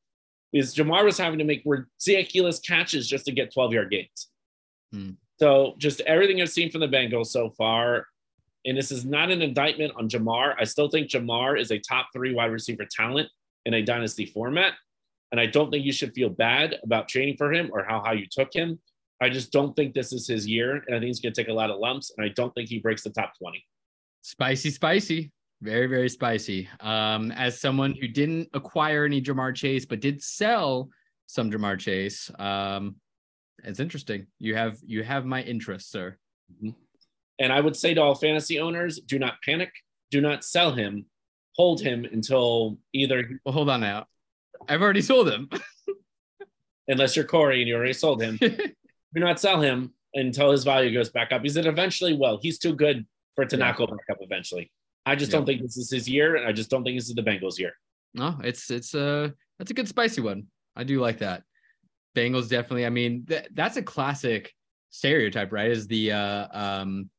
[0.51, 4.27] Because Ja'Marr was having to make ridiculous catches just to get 12 yard gains.
[4.91, 5.11] Hmm.
[5.39, 8.07] So just everything I've seen from the Bengals so far,
[8.65, 10.55] and this is not an indictment on Ja'Marr.
[10.59, 13.29] I still think Ja'Marr is a top three wide receiver talent
[13.65, 14.73] in a dynasty format.
[15.31, 18.13] And I don't think you should feel bad about training for him or how high
[18.13, 18.79] you took him.
[19.21, 20.83] I just don't think this is his year.
[20.87, 22.11] And I think he's going to take a lot of lumps.
[22.17, 23.63] And I don't think he breaks the top 20.
[24.23, 25.31] Spicy, spicy.
[25.61, 26.67] Very, very spicy.
[26.79, 30.89] Um, as someone who didn't acquire any Ja'Marr Chase, but did sell
[31.27, 32.95] some Ja'Marr Chase, um,
[33.63, 34.25] it's interesting.
[34.39, 36.17] You have you have my interest, sir.
[36.51, 36.71] Mm-hmm.
[37.39, 39.71] And I would say to all fantasy owners, do not panic.
[40.09, 41.05] Do not sell him.
[41.55, 43.39] Hold him until either.
[43.45, 44.05] Well, hold on now.
[44.67, 45.49] I've already sold him.
[46.87, 48.37] Unless you're Corey and you already sold him.
[48.41, 48.75] do
[49.15, 51.41] not sell him until his value goes back up.
[51.41, 52.39] Because it eventually will.
[52.41, 53.05] He's too good
[53.35, 53.65] for it to yeah.
[53.65, 54.71] not go back up eventually.
[55.05, 57.15] I just don't think this is his year, and I just don't think this is
[57.15, 57.73] the Bengals' year.
[58.13, 60.47] No, it's it's a uh, that's a good spicy one.
[60.75, 61.43] I do like that.
[62.15, 62.85] Bengals definitely.
[62.85, 64.53] I mean, th- that's a classic
[64.89, 65.71] stereotype, right?
[65.71, 67.09] Is the uh, um,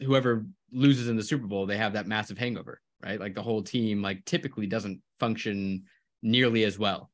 [0.00, 2.80] whoever loses in the Super Bowl, they have that massive hangover.
[3.02, 3.20] right?
[3.20, 5.84] Like the whole team, like typically doesn't function
[6.22, 7.10] nearly as well.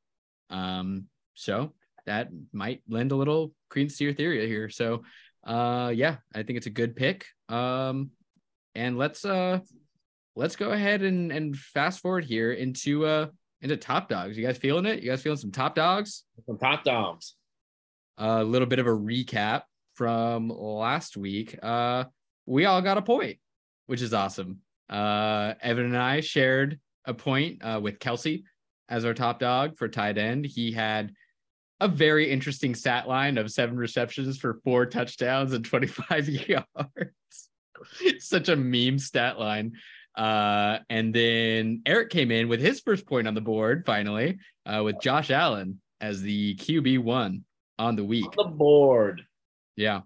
[0.50, 1.72] Um, so
[2.06, 4.68] that might lend a little credence to your theory here.
[4.68, 5.02] So,
[5.44, 7.26] uh, yeah, I think it's a good pick.
[7.48, 8.10] Um,
[8.74, 9.60] and let's uh,
[10.36, 13.26] let's go ahead and and fast forward here into uh
[13.60, 14.36] into top dogs.
[14.36, 15.02] You guys feeling it?
[15.02, 16.24] You guys feeling some top dogs?
[16.46, 17.34] Some top dogs.
[18.18, 19.62] A little bit of a recap
[19.94, 21.56] from last week.
[21.62, 22.04] Uh,
[22.46, 23.38] we all got a point,
[23.86, 24.58] which is awesome.
[24.90, 28.42] Uh, Evan and I shared a point uh, with Kelce
[28.88, 30.44] as our top dog for tight end.
[30.44, 31.12] He had
[31.80, 37.48] a very interesting stat line of seven receptions for four touchdowns and 25 yards.
[38.18, 39.72] Such a meme stat line.
[40.16, 44.82] Uh, and then Eric came in with his first point on the board finally uh,
[44.84, 47.44] with Josh Allen as the QB one
[47.78, 48.26] on the week.
[48.38, 49.22] On the board.
[49.76, 50.02] Yeah.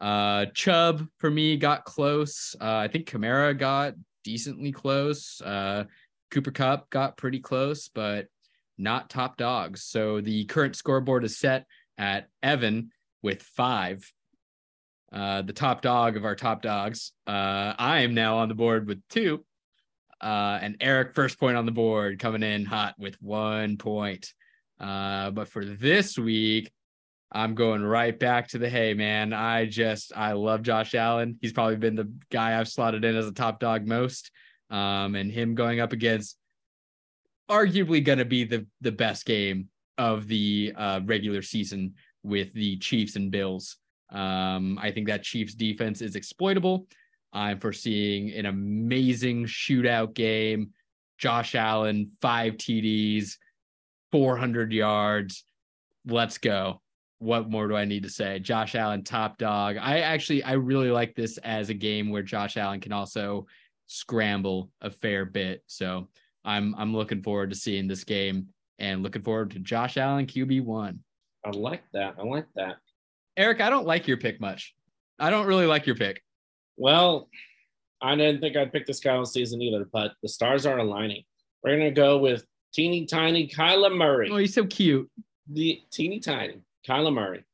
[0.00, 2.54] Uh, Chubb for me got close.
[2.60, 5.40] Uh, I think Kamara got decently close.
[5.40, 5.84] Uh,
[6.30, 8.26] Cooper Kupp got pretty close, but
[8.76, 9.82] not top dogs.
[9.82, 12.90] So the current scoreboard is set at Evan
[13.22, 14.12] with five.
[15.10, 17.12] Uh, the top dog of our top dogs.
[17.26, 19.44] Uh, I am now on the board with two.
[20.20, 24.32] Uh, and Eric, first point on the board, coming in hot with one point.
[24.80, 26.70] Uh, but for this week,
[27.30, 29.32] I'm going right back to the hey, man.
[29.32, 31.38] I just, I love Josh Allen.
[31.40, 34.30] He's probably been the guy I've slotted in as a top dog most.
[34.70, 36.36] Um, and him going up against
[37.50, 42.76] arguably going to be the, the best game of the uh, regular season with the
[42.78, 43.76] Chiefs and Bills.
[44.10, 46.86] Um, I think that Chiefs defense is exploitable.
[47.32, 50.70] I'm foreseeing an amazing shootout game.
[51.18, 53.36] Josh Allen, five TDs,
[54.12, 55.44] 400 yards.
[56.06, 56.80] Let's go.
[57.18, 58.38] What more do I need to say?
[58.38, 59.76] Josh Allen, top dog.
[59.76, 63.46] I actually, I really like this as a game where Josh Allen can also
[63.86, 65.62] scramble a fair bit.
[65.66, 66.08] So
[66.44, 68.48] I'm, I'm looking forward to seeing this game
[68.78, 71.00] and looking forward to Josh Allen QB one.
[71.44, 72.14] I like that.
[72.18, 72.76] I like that.
[73.36, 74.74] Eric, I don't like your pick much.
[75.18, 76.22] I don't really like your pick.
[76.78, 77.28] Well,
[78.00, 81.24] I didn't think I'd pick this guy all season either, but the stars are aligning.
[81.62, 84.30] We're gonna go with teeny tiny Kyler Murray.
[84.30, 85.10] Oh, he's so cute.
[85.50, 87.44] The teeny tiny Kyler Murray.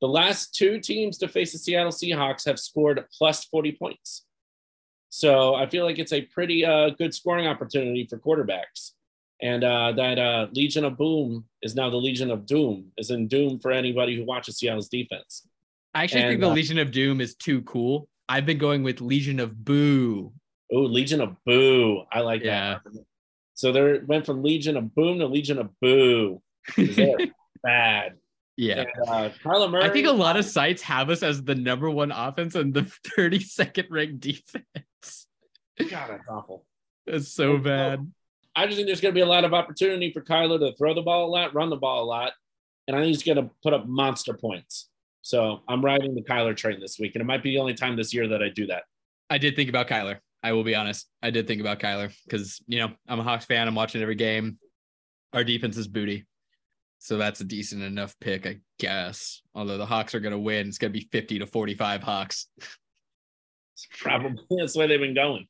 [0.00, 4.24] The last two teams to face the Seattle Seahawks have scored plus 40 points.
[5.10, 8.92] So I feel like it's a pretty uh, good scoring opportunity for quarterbacks.
[9.42, 13.28] And uh, that uh, Legion of Boom is now the Legion of Doom, is in
[13.28, 15.46] Doom for anybody who watches Seattle's defense.
[15.94, 18.82] I actually and, think the uh, Legion of Doom is too cool I've been going
[18.82, 20.32] with Legion of Boo.
[20.72, 22.02] Oh, Legion of Boo.
[22.10, 22.78] I like yeah.
[22.84, 23.04] that.
[23.54, 26.42] So there went from Legion of Boom to Legion of Boo.
[27.62, 28.16] Bad.
[28.56, 28.80] Yeah.
[28.80, 29.84] And, uh, Kyler Murray.
[29.84, 32.82] I think a lot of sites have us as the number one offense and the
[33.18, 35.26] 32nd ranked defense.
[35.78, 36.64] God, that's awful.
[37.06, 38.10] It's so bad.
[38.54, 40.94] I just think there's going to be a lot of opportunity for Kyler to throw
[40.94, 42.32] the ball a lot, run the ball a lot,
[42.88, 44.88] and I think he's going to put up monster points.
[45.26, 47.96] So I'm riding the Kyler train this week, and it might be the only time
[47.96, 48.84] this year that I do that.
[49.28, 50.18] I did think about Kyler.
[50.40, 51.08] I will be honest.
[51.20, 53.66] I did think about Kyler because you know I'm a Hawks fan.
[53.66, 54.58] I'm watching every game.
[55.32, 56.26] Our defense is booty,
[57.00, 59.42] so that's a decent enough pick, I guess.
[59.52, 62.46] Although the Hawks are going to win, it's going to be 50 to 45 Hawks.
[63.74, 65.48] It's Probably that's the way they've been going.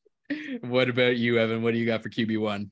[0.62, 1.62] What about you, Evan?
[1.62, 2.70] What do you got for QB one?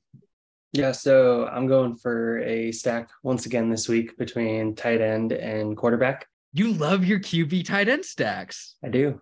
[0.73, 5.77] Yeah, so I'm going for a stack once again this week between tight end and
[5.77, 6.27] quarterback.
[6.55, 8.75] You love your QB tight end stacks.
[8.81, 9.21] I do.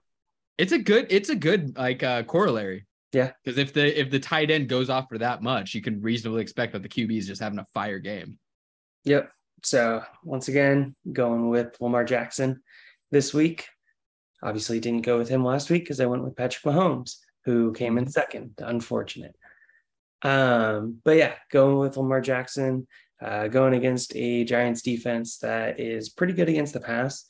[0.60, 2.86] It's a good, it's a good like uh corollary.
[3.12, 3.32] Yeah.
[3.44, 6.44] Because if the if the tight end goes off for that much, you can reasonably
[6.44, 8.38] expect that the QB is just having a fire game.
[9.06, 9.32] Yep.
[9.64, 12.62] So once again, going with Lamar Jackson
[13.10, 13.66] this week.
[14.44, 17.16] Obviously, didn't go with him last week because I went with Patrick Mahomes,
[17.46, 18.52] who came in second.
[18.60, 19.36] Unfortunate.
[20.22, 22.86] Um, but yeah, going with Lamar Jackson
[23.24, 27.26] uh, going against a Giants defense that is pretty good against the pass.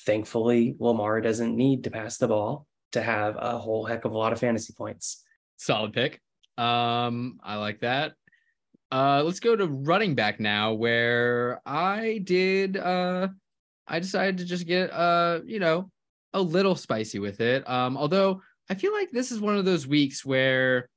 [0.00, 4.18] Thankfully, Lamar doesn't need to pass the ball to have a whole heck of a
[4.18, 5.22] lot of fantasy points.
[5.56, 6.20] Solid pick.
[6.56, 8.12] Um, I like that.
[8.90, 12.76] Uh, let's go to running back now, where I did.
[12.76, 13.28] Uh,
[13.86, 15.90] I decided to just get uh, you know,
[16.34, 17.68] a little spicy with it.
[17.68, 20.88] Um, although I feel like this is one of those weeks where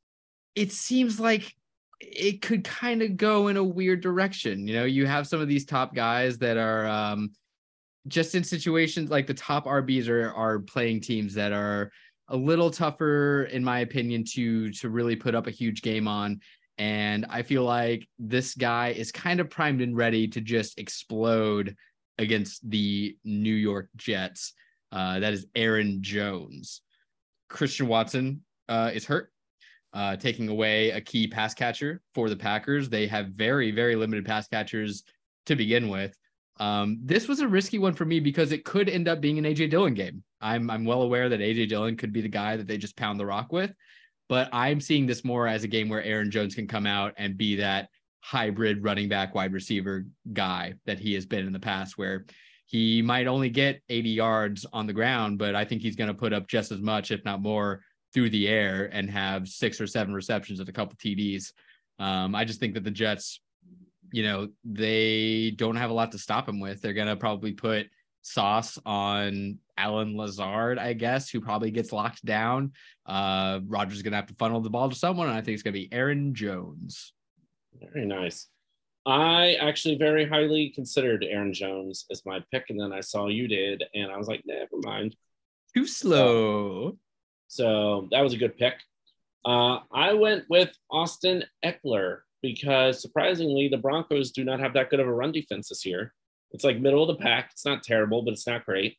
[0.56, 1.56] it seems like
[2.00, 4.68] it could kind of go in a weird direction.
[4.68, 7.32] You know, you have some of these top guys that are um,
[8.08, 11.92] just in situations like the top RBs are are playing teams that are
[12.30, 16.40] a little tougher, in my opinion, to to really put up a huge game on.
[16.78, 21.76] And I feel like this guy is kind of primed and ready to just explode
[22.18, 24.54] against the New York Jets.
[24.92, 26.82] Uh, that is Aaron Jones.
[27.50, 29.32] Christian Watson uh, is hurt.
[29.96, 32.90] Uh, taking away a key pass catcher for the Packers.
[32.90, 35.04] They have very, very limited pass catchers
[35.46, 36.16] to begin with.
[36.60, 39.46] Um, this was a risky one for me because it could end up being an
[39.46, 40.24] AJ Dillon game.
[40.42, 43.20] I'm I'm well aware that AJ Dillon could be the guy that they just pound
[43.20, 43.74] the rock with,
[44.30, 47.38] but I'm seeing this more as a game where Aaron Jones can come out and
[47.38, 47.90] be that
[48.20, 52.26] hybrid running back wide receiver guy that he has been in the past, where
[52.66, 56.14] he might only get 80 yards on the ground, but I think he's going to
[56.14, 57.82] put up just as much, if not more,
[58.16, 61.52] through the air and have six or seven receptions and a couple TDs.
[62.00, 63.40] Um, I just think that the Jets
[64.12, 66.82] you know, they don't have a lot to stop him with.
[66.82, 67.88] They're going to probably put
[68.22, 72.72] sauce on Allen Lazard, I guess, who probably gets locked down.
[73.06, 75.56] Uh, Rodgers is going to have to funnel the ball to someone, and I think
[75.56, 77.14] it's going to be Aaron Jones.
[77.94, 78.48] Very nice.
[79.06, 83.48] I actually very highly considered Aaron Jones as my pick, and then I saw you
[83.48, 85.16] did, and I was like, never mind.
[85.76, 86.98] Too slow.
[87.48, 88.76] So, that was a good pick.
[89.46, 95.00] Uh, I went with Austin Ekeler because surprisingly, the Broncos do not have that good
[95.00, 96.14] of a run defense this year.
[96.52, 97.50] It's like middle of the pack.
[97.52, 98.98] It's not terrible, but it's not great.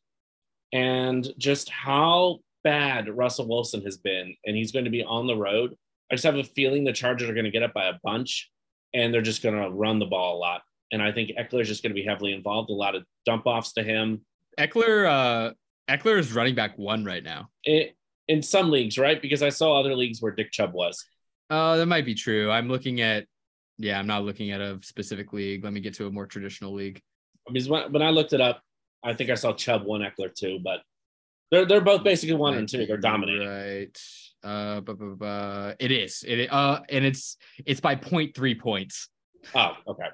[0.73, 5.37] And just how bad Russell Wilson has been, and he's going to be on the
[5.37, 5.75] road.
[6.11, 8.51] I just have a feeling the Chargers are going to get up by a bunch
[8.95, 10.63] and they're just going to run the ball a lot.
[10.93, 12.71] And I think Ekeler is just going to be heavily involved.
[12.71, 14.25] A lot of dump offs to him.
[14.59, 15.53] Ekeler, uh,
[15.89, 17.49] Ekeler is running back one right now.
[17.65, 17.96] It,
[18.29, 19.21] in some leagues, right?
[19.21, 21.05] Because I saw other leagues where Nick Chubb was.
[21.49, 22.51] Uh, that might be true.
[22.51, 23.27] I'm looking at,
[23.79, 25.63] yeah, I'm not looking at a specific league.
[25.63, 27.01] Let me get to a more traditional league.
[27.49, 28.61] I mean, when I looked it up,
[29.05, 30.81] I think I saw Chubb one Ekeler two, but
[31.51, 32.87] they're they're both basically one and two.
[32.87, 33.47] They're dominating.
[33.47, 33.99] Right.
[34.43, 36.25] Uh, but, but, but it is.
[36.27, 39.09] It uh, and it's it's by 0.3 points.
[39.55, 40.07] Oh, okay.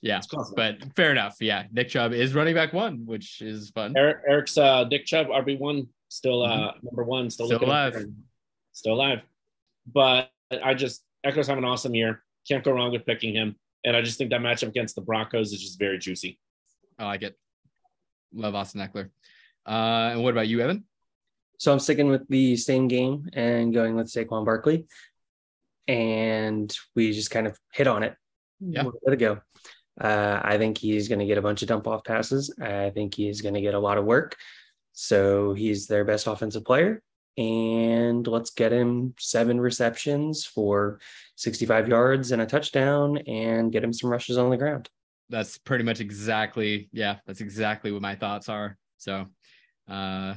[0.00, 0.20] Yeah,
[0.56, 1.36] but fair enough.
[1.40, 3.94] Yeah, Nick Chubb is running back one, which is fun.
[3.96, 6.86] Eric, Eric's uh, Nick Chubb RB one, still uh, mm-hmm.
[6.86, 8.04] number one, still, still alive,
[8.72, 9.20] still alive.
[9.90, 10.30] But
[10.62, 12.22] I just Ekeler's having an awesome year.
[12.46, 15.52] Can't go wrong with picking him, and I just think that matchup against the Broncos
[15.52, 16.38] is just very juicy.
[16.98, 17.36] I like it.
[18.34, 19.10] Love Austin Ekeler.
[19.66, 20.84] Uh, and what about you, Evan?
[21.58, 24.86] So I'm sticking with the same game and going with Saquon Barkley.
[25.86, 28.14] And we just kind of hit on it.
[28.60, 28.84] Yeah.
[29.04, 29.40] Let it go.
[30.00, 32.54] Uh, I think he's going to get a bunch of dump off passes.
[32.60, 34.36] I think he's going to get a lot of work.
[34.92, 37.02] So he's their best offensive player.
[37.38, 41.00] And let's get him seven receptions for
[41.36, 44.90] 65 yards and a touchdown and get him some rushes on the ground.
[45.28, 48.76] That's pretty much exactly yeah that's exactly what my thoughts are.
[48.98, 49.26] So
[49.88, 50.34] uh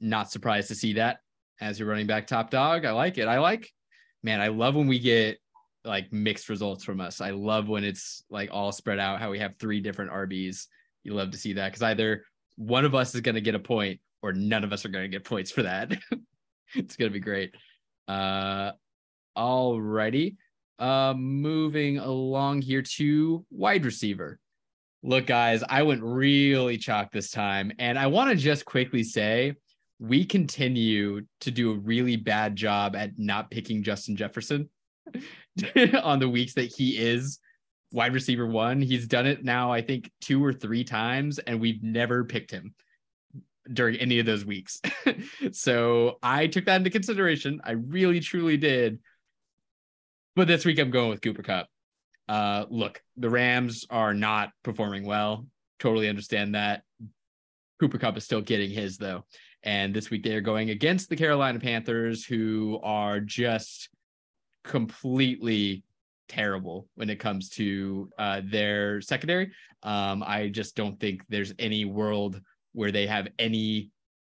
[0.00, 1.18] not surprised to see that
[1.60, 2.84] as your running back top dog.
[2.84, 3.26] I like it.
[3.26, 3.70] I like
[4.22, 5.38] man i love when we get
[5.84, 7.20] like mixed results from us.
[7.20, 10.66] I love when it's like all spread out how we have three different rbs
[11.04, 12.24] you love to see that because either
[12.58, 15.04] one of us is going to get a point or none of us are going
[15.04, 15.90] to get points for that
[16.74, 17.54] it's going to be great
[18.08, 18.72] uh
[19.34, 20.36] all righty
[20.78, 24.38] uh, moving along here to wide receiver.
[25.02, 27.72] Look, guys, I went really chalk this time.
[27.78, 29.54] And I want to just quickly say
[30.00, 34.68] we continue to do a really bad job at not picking Justin Jefferson
[36.02, 37.38] on the weeks that he is
[37.92, 38.80] wide receiver one.
[38.80, 42.74] He's done it now, I think, two or three times, and we've never picked him
[43.72, 44.80] during any of those weeks.
[45.52, 47.60] so I took that into consideration.
[47.64, 48.98] I really, truly did.
[50.36, 51.68] But this week I'm going with Cooper Kupp.
[52.28, 55.46] Uh, look, the Rams are not performing well.
[55.78, 56.82] Totally understand that.
[57.80, 59.24] Cooper Kupp is still getting his though.
[59.62, 63.88] And this week they are going against the Carolina Panthers, who are just
[64.64, 65.82] completely
[66.28, 69.52] terrible when it comes to uh, their secondary.
[69.82, 72.40] Um, I just don't think there's any world
[72.72, 73.90] where they have any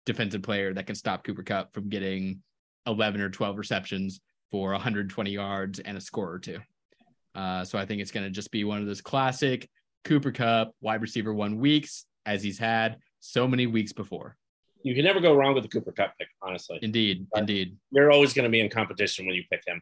[0.05, 2.41] defensive player that can stop Cooper Kupp from getting
[2.87, 6.59] 11 or 12 receptions for 120 yards and a score or two.
[7.35, 9.69] Uh, so I think it's going to just be one of those classic
[10.03, 14.35] Cooper Kupp wide receiver one weeks as he's had so many weeks before.
[14.83, 16.79] You can never go wrong with the Cooper Kupp pick, honestly.
[16.81, 17.77] Indeed, but indeed.
[17.91, 19.81] You're always going to be in competition when you pick him.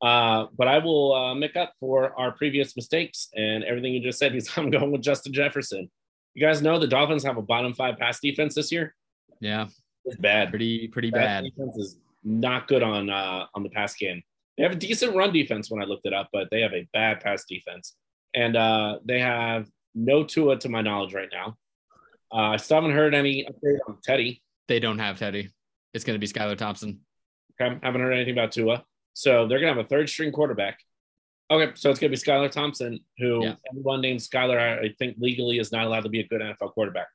[0.00, 4.18] Uh, but I will uh, make up for our previous mistakes and everything you just
[4.18, 4.32] said.
[4.32, 5.90] Because I'm going with Justin Jefferson.
[6.34, 8.94] You guys know the Dolphins have a bottom five pass defense this year.
[9.40, 9.68] Yeah,
[10.04, 10.50] it's bad.
[10.50, 11.44] Pretty pretty bad.
[11.44, 14.22] Defense is not good on uh, on the pass game.
[14.56, 16.86] They have a decent run defense when I looked it up, but they have a
[16.92, 17.94] bad pass defense,
[18.34, 21.56] and uh, they have no Tua to my knowledge right now.
[22.32, 24.42] Uh, I still haven't heard any update on Teddy.
[24.68, 25.50] They don't have Teddy.
[25.94, 27.00] It's going to be Skylar Thompson.
[27.60, 28.84] Okay, haven't heard anything about Tua.
[29.14, 30.78] So they're going to have a third string quarterback.
[31.50, 33.54] Okay, so it's going to be Skylar Thompson, who yeah.
[33.70, 37.08] everyone named Skylar, I think legally is not allowed to be a good NFL quarterback.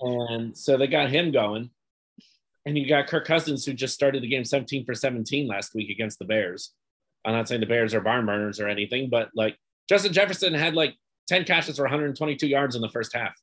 [0.00, 1.70] And so they got him going.
[2.64, 5.90] And you got Kirk Cousins, who just started the game 17 for 17 last week
[5.90, 6.72] against the Bears.
[7.24, 9.56] I'm not saying the Bears are barn burners or anything, but like
[9.88, 10.94] Justin Jefferson had like
[11.28, 13.36] 10 catches for 122 yards in the first half.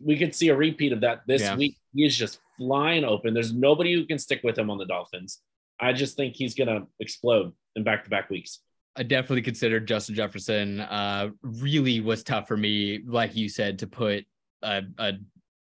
[0.00, 1.56] We could see a repeat of that this yeah.
[1.56, 1.76] week.
[1.94, 3.34] He's just flying open.
[3.34, 5.40] There's nobody who can stick with him on the Dolphins.
[5.82, 8.60] I just think he's going to explode in back to back weeks.
[8.94, 10.80] I definitely considered Justin Jefferson.
[10.80, 14.24] Uh, really was tough for me, like you said, to put
[14.62, 15.12] a, a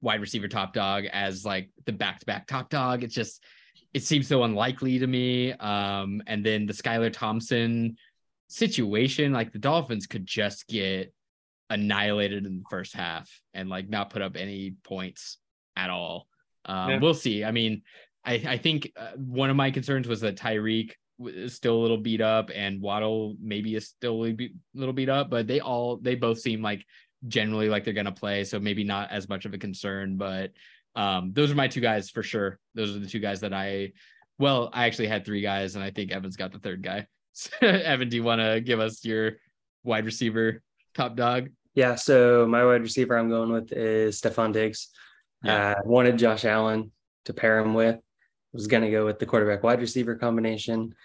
[0.02, 3.04] wide receiver top dog as like the back to back top dog.
[3.04, 3.44] It's just
[3.94, 5.54] it seems so unlikely to me.
[5.54, 7.98] Um, and then the Skylar Thompson
[8.48, 11.14] situation, like the Dolphins could just get
[11.70, 15.38] annihilated in the first half and like not put up any points
[15.76, 16.28] at all.
[16.66, 17.00] Um, yeah.
[17.00, 17.44] We'll see.
[17.44, 17.84] I mean,
[18.26, 21.98] I, I think uh, one of my concerns was that Tyreek is still a little
[21.98, 24.36] beat up and Waddle maybe is still a
[24.74, 26.86] little beat up, but they all they both seem like
[27.28, 30.18] generally like they're gonna play, so maybe not as much of a concern.
[30.18, 30.52] But
[30.96, 32.60] um, those are my two guys for sure.
[32.76, 33.94] Those are the two guys that I
[34.38, 37.08] well, I actually had three guys, and I think Evan's got the third guy.
[37.32, 39.34] So Evan, do you want to give us your
[39.86, 40.62] wide receiver
[40.94, 41.50] top dog?
[41.74, 44.90] Yeah, so my wide receiver I'm going with is Stefon Diggs.
[45.44, 45.76] Yeah.
[45.78, 46.92] Uh, wanted Josh Allen
[47.26, 47.98] to pair him with.
[48.54, 50.96] Was going to go with the quarterback wide receiver combination,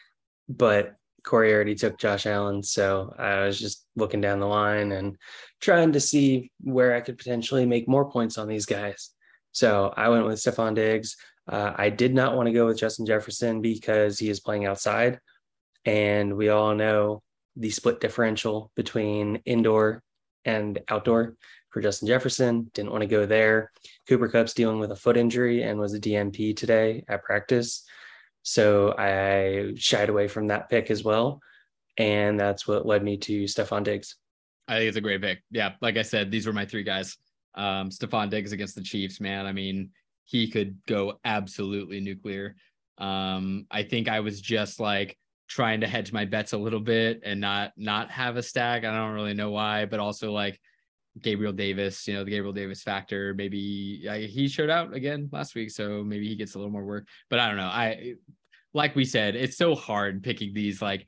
[0.48, 2.62] but Corey already took Josh Allen.
[2.62, 5.16] So I was just looking down the line and
[5.60, 9.10] trying to see where I could potentially make more points on these guys.
[9.52, 11.16] So I went with Stefon Diggs.
[11.50, 15.18] Uh, I did not want to go with Justin Jefferson because he is playing outside.
[15.84, 17.22] And we all know
[17.56, 20.02] the split differential between indoor
[20.44, 21.36] and outdoor
[21.74, 22.70] for Justin Jefferson.
[22.72, 23.72] Didn't want to go there.
[24.08, 27.84] Cooper Kupp's dealing with a foot injury and was a DNP today at practice.
[28.42, 31.40] So I shied away from that pick as well.
[31.98, 34.14] And that's what led me to Stefon Diggs.
[34.68, 35.42] I think it's a great pick.
[35.50, 35.72] Yeah.
[35.82, 37.16] Like I said, these were my three guys.
[37.56, 39.44] Um, Stefon Diggs against the Chiefs, man.
[39.44, 39.90] I mean,
[40.22, 42.54] he could go absolutely nuclear.
[42.98, 47.20] Um, I think I was just like, trying to hedge my bets a little bit
[47.22, 48.82] and not not have a stack.
[48.82, 50.58] I don't really know why, but also like
[51.20, 53.34] Gabriel Davis, you know, the Gabriel Davis factor.
[53.34, 56.84] Maybe uh, he showed out again last week, so maybe he gets a little more
[56.84, 57.08] work.
[57.30, 57.64] But I don't know.
[57.64, 58.14] I
[58.72, 61.06] like we said, it's so hard picking these like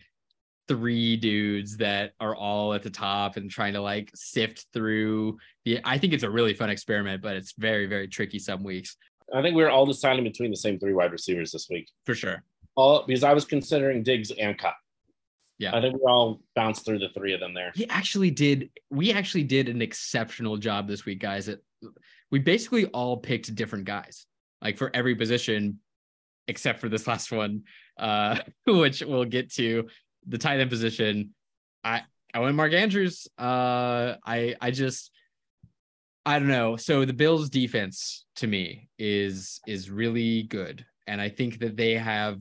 [0.68, 5.80] three dudes that are all at the top and trying to like sift through the
[5.84, 8.96] I think it's a really fun experiment, but it's very, very tricky some weeks.
[9.34, 11.88] I think we are all deciding between the same three wide receivers this week.
[12.04, 12.44] For sure
[12.76, 14.76] all because I was considering Diggs and Kupp.
[15.58, 15.74] Yeah.
[15.74, 17.72] I think we all bounced through the three of them there.
[17.74, 18.70] He actually did.
[18.90, 21.48] We actually did an exceptional job this week, guys.
[21.48, 21.62] It,
[22.30, 24.26] we basically all picked different guys,
[24.60, 25.80] like for every position,
[26.46, 27.62] except for this last one,
[27.98, 29.88] uh, which we'll get to.
[30.28, 31.34] The tight end position,
[31.84, 32.02] I
[32.34, 33.26] I went Mark Andrews.
[33.38, 35.10] Uh, I I just
[36.26, 36.76] I don't know.
[36.76, 41.94] So the Bills' defense to me is is really good, and I think that they
[41.94, 42.40] have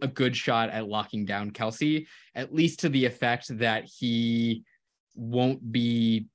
[0.00, 4.64] a good shot at locking down Kelce, at least to the effect that he
[5.14, 6.26] won't be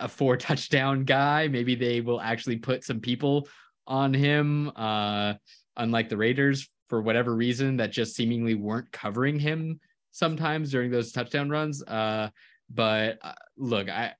[0.00, 1.48] a four touchdown guy.
[1.48, 3.48] Maybe they will actually put some people
[3.86, 5.34] on him, uh,
[5.76, 11.10] unlike the Raiders, for whatever reason, that just seemingly weren't covering him sometimes during those
[11.10, 11.82] touchdown runs.
[11.82, 12.28] Uh,
[12.68, 14.12] but uh, look, I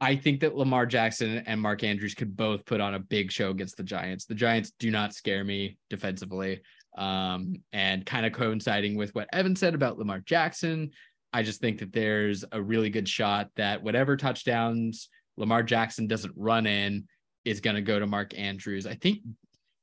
[0.00, 3.50] I think that Lamar Jackson and Mark Andrews could both put on a big show
[3.50, 4.26] against the Giants.
[4.26, 6.60] The Giants do not scare me defensively.
[6.96, 10.92] Um, and kind of coinciding with what Evan said about Lamar Jackson,
[11.32, 16.32] I just think that there's a really good shot that whatever touchdowns Lamar Jackson doesn't
[16.36, 17.06] run in
[17.44, 18.86] is going to go to Mark Andrews.
[18.86, 19.18] I think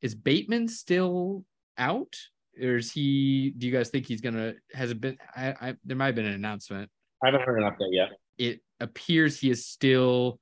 [0.01, 1.45] is Bateman still
[1.77, 2.15] out,
[2.61, 3.53] or is he?
[3.57, 4.55] Do you guys think he's going to?
[4.73, 5.17] Has it been?
[5.35, 6.89] I, I there might have been an announcement.
[7.23, 8.09] I haven't heard an update yet.
[8.37, 10.39] It appears he is still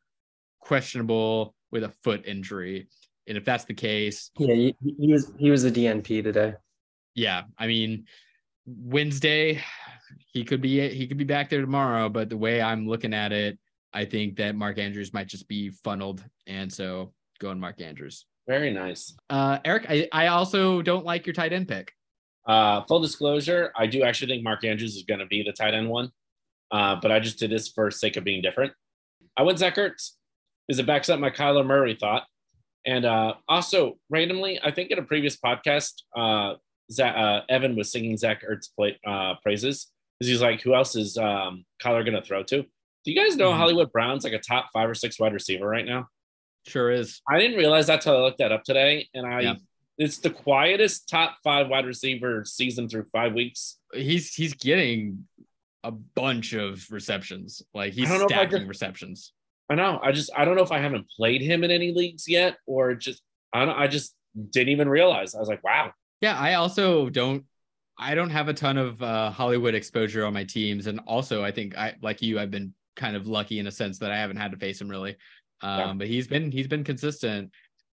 [0.61, 2.87] questionable with a foot injury.
[3.27, 6.55] And if that's the case, yeah, he, he was he was a DNP today.
[7.15, 8.05] Yeah, I mean
[8.65, 9.61] Wednesday,
[10.27, 12.09] he could be he could be back there tomorrow.
[12.09, 13.57] But the way I'm looking at it,
[13.93, 18.25] I think that Mark Andrews might just be funneled, and so going Mark Andrews.
[18.47, 19.15] Very nice.
[19.29, 21.93] Uh, Eric, I, I also don't like your tight end pick.
[22.47, 25.75] Uh, full disclosure, I do actually think Mark Andrews is going to be the tight
[25.75, 26.11] end one,
[26.71, 28.73] uh, but I just did this for sake of being different.
[29.37, 30.13] I went Zach Ertz
[30.67, 32.23] because it backs up my Kyler Murray thought.
[32.85, 36.55] And uh, also, randomly, I think in a previous podcast, uh,
[36.91, 39.87] Zach, uh, Evan was singing Zach Ertz play, uh, praises
[40.19, 43.35] because he's like, "Who else is um, Kyler going to throw to?" Do you guys
[43.35, 43.59] know mm-hmm.
[43.59, 46.07] Hollywood Brown's like a top five or six wide receiver right now?
[46.67, 47.21] Sure is.
[47.29, 49.41] I didn't realize that till I looked that up today, and I.
[49.41, 49.55] Yeah.
[49.97, 53.77] It's the quietest top five wide receiver season through five weeks.
[53.93, 55.27] He's he's getting
[55.83, 57.61] a bunch of receptions.
[57.73, 59.33] Like he's stacking receptions.
[59.71, 60.01] I know.
[60.03, 62.93] I just I don't know if I haven't played him in any leagues yet, or
[62.93, 63.21] just
[63.53, 63.77] I don't.
[63.77, 64.13] I just
[64.49, 65.33] didn't even realize.
[65.33, 65.93] I was like, wow.
[66.19, 67.45] Yeah, I also don't
[67.97, 71.51] I don't have a ton of uh, Hollywood exposure on my teams, and also I
[71.51, 74.35] think I like you, I've been kind of lucky in a sense that I haven't
[74.35, 75.15] had to face him really.
[75.61, 75.93] Um, yeah.
[75.93, 77.51] But he's been he's been consistent.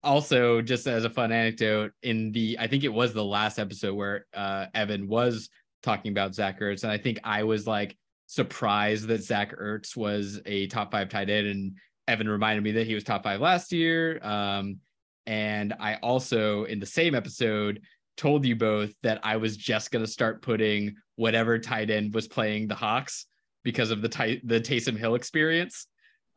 [0.04, 3.94] Also, just as a fun anecdote, in the I think it was the last episode
[3.94, 5.48] where uh, Evan was
[5.82, 7.96] talking about Zach Ertz, and I think I was like
[8.34, 11.76] surprised that Zach Ertz was a top five tight end, and
[12.08, 14.18] Evan reminded me that he was top five last year.
[14.22, 14.78] Um,
[15.26, 17.80] and I also in the same episode
[18.16, 22.68] told you both that I was just gonna start putting whatever tight end was playing
[22.68, 23.26] the Hawks
[23.62, 25.86] because of the tight the Taysom Hill experience.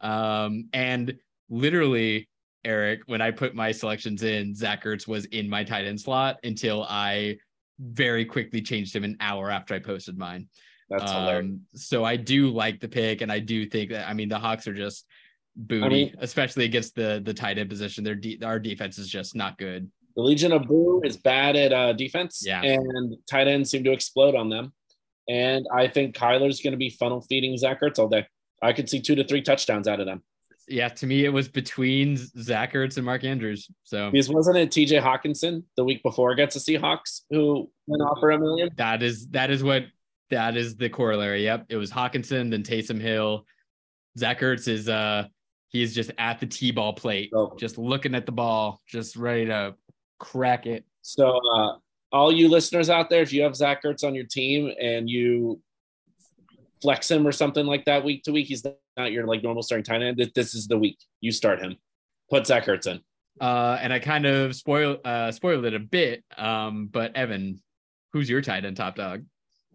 [0.01, 1.15] Um, and
[1.49, 2.29] literally,
[2.63, 6.37] Eric, when I put my selections in, Zach Ertz was in my tight end slot
[6.43, 7.37] until I
[7.79, 10.47] very quickly changed him an hour after I posted mine.
[10.89, 11.59] That's um, hilarious.
[11.73, 14.67] So I do like the pick, and I do think that I mean the Hawks
[14.67, 15.05] are just
[15.55, 18.03] booty, I mean, especially against the the tight end position.
[18.03, 19.91] Their de- our defense is just not good.
[20.15, 22.63] The Legion of Boo is bad at uh, defense, yeah.
[22.63, 24.73] and tight ends seem to explode on them.
[25.29, 28.25] And I think Kyler's going to be funnel feeding Zach Ertz all day.
[28.61, 30.23] I could see two to three touchdowns out of them.
[30.69, 33.69] Yeah, to me, it was between Zach Ertz and Mark Andrews.
[33.83, 38.19] So because wasn't it TJ Hockenson the week before against the Seahawks who went off
[38.19, 38.69] for a million?
[38.75, 39.83] That is that is what
[40.29, 41.43] that is the corollary.
[41.43, 43.45] Yep, it was Hockenson, then Taysom Hill.
[44.17, 45.27] Zach Ertz is uh
[45.69, 47.53] he is just at the T-ball plate, oh.
[47.57, 49.75] just looking at the ball, just ready to
[50.19, 50.85] crack it.
[51.01, 51.77] So uh
[52.11, 55.61] all you listeners out there, if you have Zach Ertz on your team and you
[56.81, 58.65] flex him or something like that week to week, he's
[58.95, 60.31] not your like normal starting tight end.
[60.33, 61.75] This is the week you start him.
[62.29, 63.01] Put Zach Ertz in.
[63.39, 66.23] Uh, and I kind of spoiled uh, spoiled it a bit.
[66.37, 67.61] Um, but Evan,
[68.13, 69.25] who's your tight end top dog?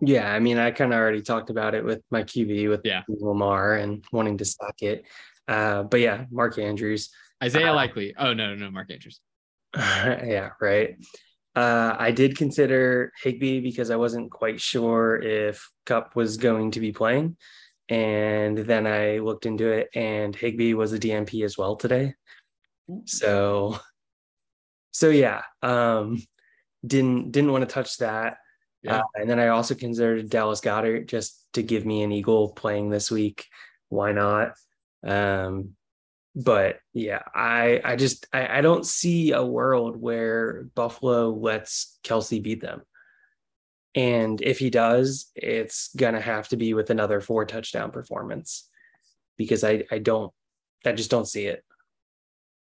[0.05, 3.03] Yeah, I mean, I kind of already talked about it with my QB with yeah.
[3.09, 5.05] Lamar and wanting to stack it.
[5.46, 7.11] Uh, but yeah, Mark Andrews,
[7.42, 8.12] Isaiah uh, Likely.
[8.18, 9.20] Oh no, no, Mark Andrews.
[9.76, 10.96] yeah, right.
[11.55, 16.80] Uh, I did consider Higbee because I wasn't quite sure if Kupp was going to
[16.80, 17.36] be playing.
[17.88, 22.14] And then I looked into it, and Higbee was a DNP as well today.
[23.05, 23.78] So,
[24.90, 26.20] so yeah, um,
[26.84, 28.38] didn't didn't want to touch that.
[28.83, 28.99] Yeah.
[28.99, 32.91] Uh, and then I also considered Dallas Goedert just to give me an Eagle playing
[32.91, 33.47] this week.
[33.89, 34.55] Why not?
[35.05, 35.76] Um,
[36.35, 42.43] but yeah, I I just I, I don't see a world where Buffalo lets Kelce
[42.43, 42.83] beat them.
[43.95, 48.68] And if he does, it's gonna have to be with another four touchdown performance
[49.37, 50.33] because I I don't
[50.85, 51.62] I just don't see it.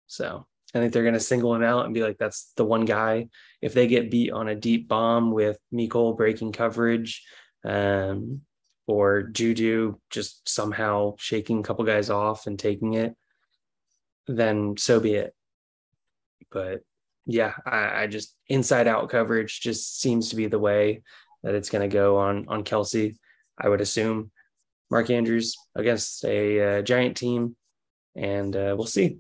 [0.06, 3.28] So I think they're gonna single him out and be like, that's the one guy.
[3.62, 7.22] If they get beat on a deep bomb with Mecole breaking coverage,
[7.64, 8.42] um,
[8.86, 13.14] or Juju just somehow shaking a couple guys off and taking it,
[14.26, 15.34] then so be it.
[16.50, 16.82] But
[17.26, 21.02] yeah, I, I just inside out coverage just seems to be the way
[21.42, 23.16] that it's going to go on on Kelce.
[23.58, 24.30] I would assume
[24.90, 27.56] Mark Andrews against a uh, giant team,
[28.14, 29.18] and uh, we'll see.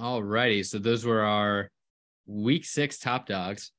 [0.00, 1.70] All righty, so those were our
[2.26, 3.70] week six top dogs.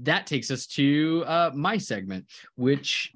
[0.00, 2.26] That takes us to uh, my segment,
[2.56, 3.14] which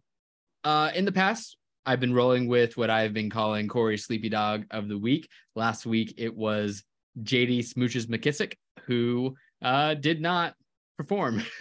[0.65, 4.65] uh, in the past I've been rolling with what I've been calling Corey sleepy dog
[4.71, 5.29] of the week.
[5.55, 6.85] Last week it was
[7.23, 8.55] JD Smooches McKissic,
[8.85, 10.55] who uh, did not
[10.97, 11.43] perform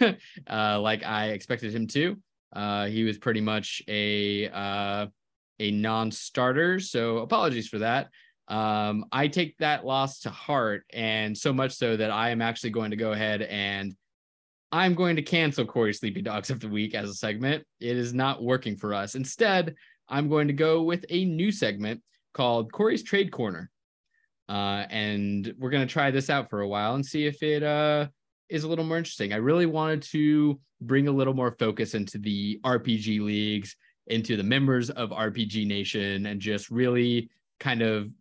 [0.50, 2.16] uh, like I expected him to.
[2.50, 5.06] Uh, he was pretty much a uh,
[5.58, 8.08] a non-starter, so apologies for that.
[8.50, 12.70] Um, I take that loss to heart, and so much so that I am actually
[12.70, 13.94] going to go ahead and
[14.72, 17.64] I'm going to cancel Corey Sleepy Dogs of the Week as a segment.
[17.80, 19.16] It is not working for us.
[19.16, 19.74] Instead,
[20.08, 22.02] I'm going to go with a new segment
[22.34, 23.70] called Corey's Trade Corner.
[24.48, 27.62] Uh, and we're going to try this out for a while and see if it
[27.62, 28.06] uh,
[28.48, 29.32] is a little more interesting.
[29.32, 34.42] I really wanted to bring a little more focus into the RPG leagues, into the
[34.42, 37.28] members of RPG Nation, and just really
[37.58, 38.12] kind of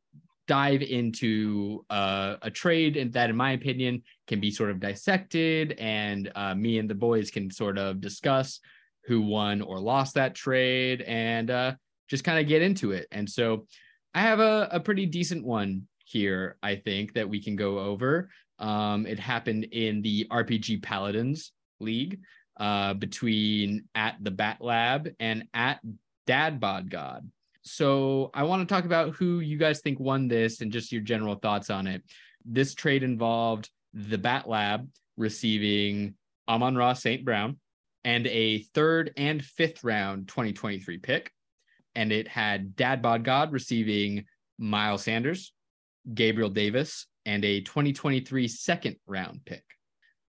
[0.49, 6.31] dive into uh, a trade that in my opinion can be sort of dissected and
[6.33, 8.59] uh, me and the boys can sort of discuss
[9.05, 11.71] who won or lost that trade and uh,
[12.09, 13.05] just kind of get into it.
[13.11, 13.67] And so
[14.15, 18.31] I have a, a pretty decent one here, I think, that we can go over.
[18.57, 22.21] Um, it happened in the RPG Paladins League
[22.59, 25.79] uh, between at the Bat Lab and at
[26.25, 27.29] Dad Bod God.
[27.69, 31.01] So I want to talk about who you guys think won this and just your
[31.01, 32.03] general thoughts on it.
[32.43, 34.87] This trade involved the Bat Lab
[35.17, 36.15] receiving
[36.47, 37.23] Amon-Ra St.
[37.23, 37.59] Brown,
[38.03, 41.31] and a third and fifth round 2023 pick.
[41.95, 44.25] And it had Dad Bod God receiving
[44.57, 45.53] Miles Sanders,
[46.13, 49.63] Gabriel Davis, and a 2023 second round pick.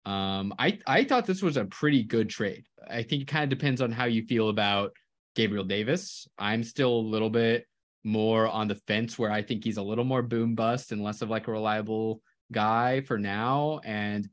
[0.05, 2.65] Um, I I thought this was a pretty good trade.
[2.89, 4.93] I think it kind of depends on how you feel about
[5.35, 6.29] Gabriel Davis.
[6.39, 7.67] I'm still a little bit
[8.05, 11.23] more on the fence where I think he's a little more boom bust and less
[11.23, 13.81] of like a reliable guy for now.
[13.85, 14.29] And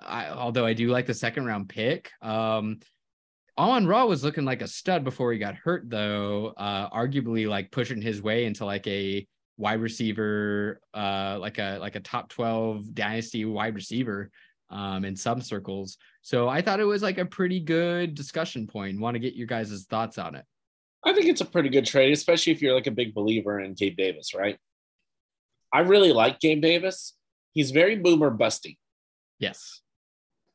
[0.00, 2.78] I, although I do like the second round pick, um,
[3.56, 6.54] Amon Ra was looking like a stud before he got hurt, though.
[6.56, 11.96] Uh, arguably, like pushing his way into like a wide receiver, uh, like a like
[11.96, 14.30] a top twelve dynasty wide receiver
[14.70, 15.96] um, in some circles.
[16.22, 19.00] So I thought it was like a pretty good discussion point.
[19.00, 20.44] Want to get your guys' thoughts on it?
[21.04, 23.74] I think it's a pretty good trade, especially if you're like a big believer in
[23.74, 24.58] Gabe Davis, right?
[25.72, 27.14] I really like Gabe Davis.
[27.52, 28.78] He's very boomer busty.
[29.38, 29.80] Yes.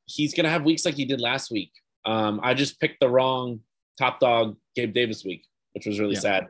[0.05, 1.71] He's going to have weeks like he did last week.
[2.05, 3.61] Um, I just picked the wrong
[3.97, 6.19] top dog Gabe Davis week, which was really yeah.
[6.19, 6.47] sad.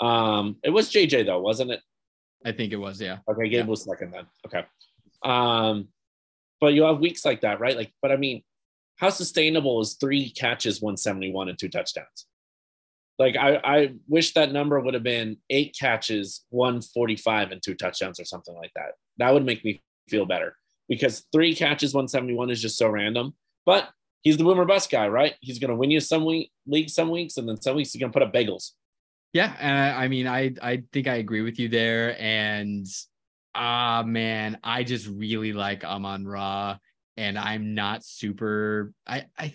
[0.00, 1.80] Um, it was JJ though, wasn't it?
[2.44, 3.18] I think it was, yeah.
[3.28, 3.70] Okay, Gabe yeah.
[3.70, 4.26] was second then.
[4.46, 4.64] Okay.
[5.22, 5.88] Um,
[6.60, 7.76] but you have weeks like that, right?
[7.76, 8.42] Like, but I mean,
[8.96, 12.26] how sustainable is three catches, 171 and two touchdowns?
[13.18, 18.20] Like, I, I wish that number would have been eight catches, 145 and two touchdowns
[18.20, 18.92] or something like that.
[19.18, 20.56] That would make me feel better
[20.88, 23.34] because three catches, 171 is just so random.
[23.66, 23.88] But
[24.22, 25.34] he's the boomer bust guy, right?
[25.40, 28.00] He's going to win you some week, league some weeks, and then some weeks he's
[28.00, 28.72] going to put up bagels.
[29.32, 32.84] Yeah, and I, I mean, I I think I agree with you there, and
[33.54, 36.78] ah man, I just really like Amon Ra,
[37.16, 38.92] and I'm not super.
[39.06, 39.54] I I,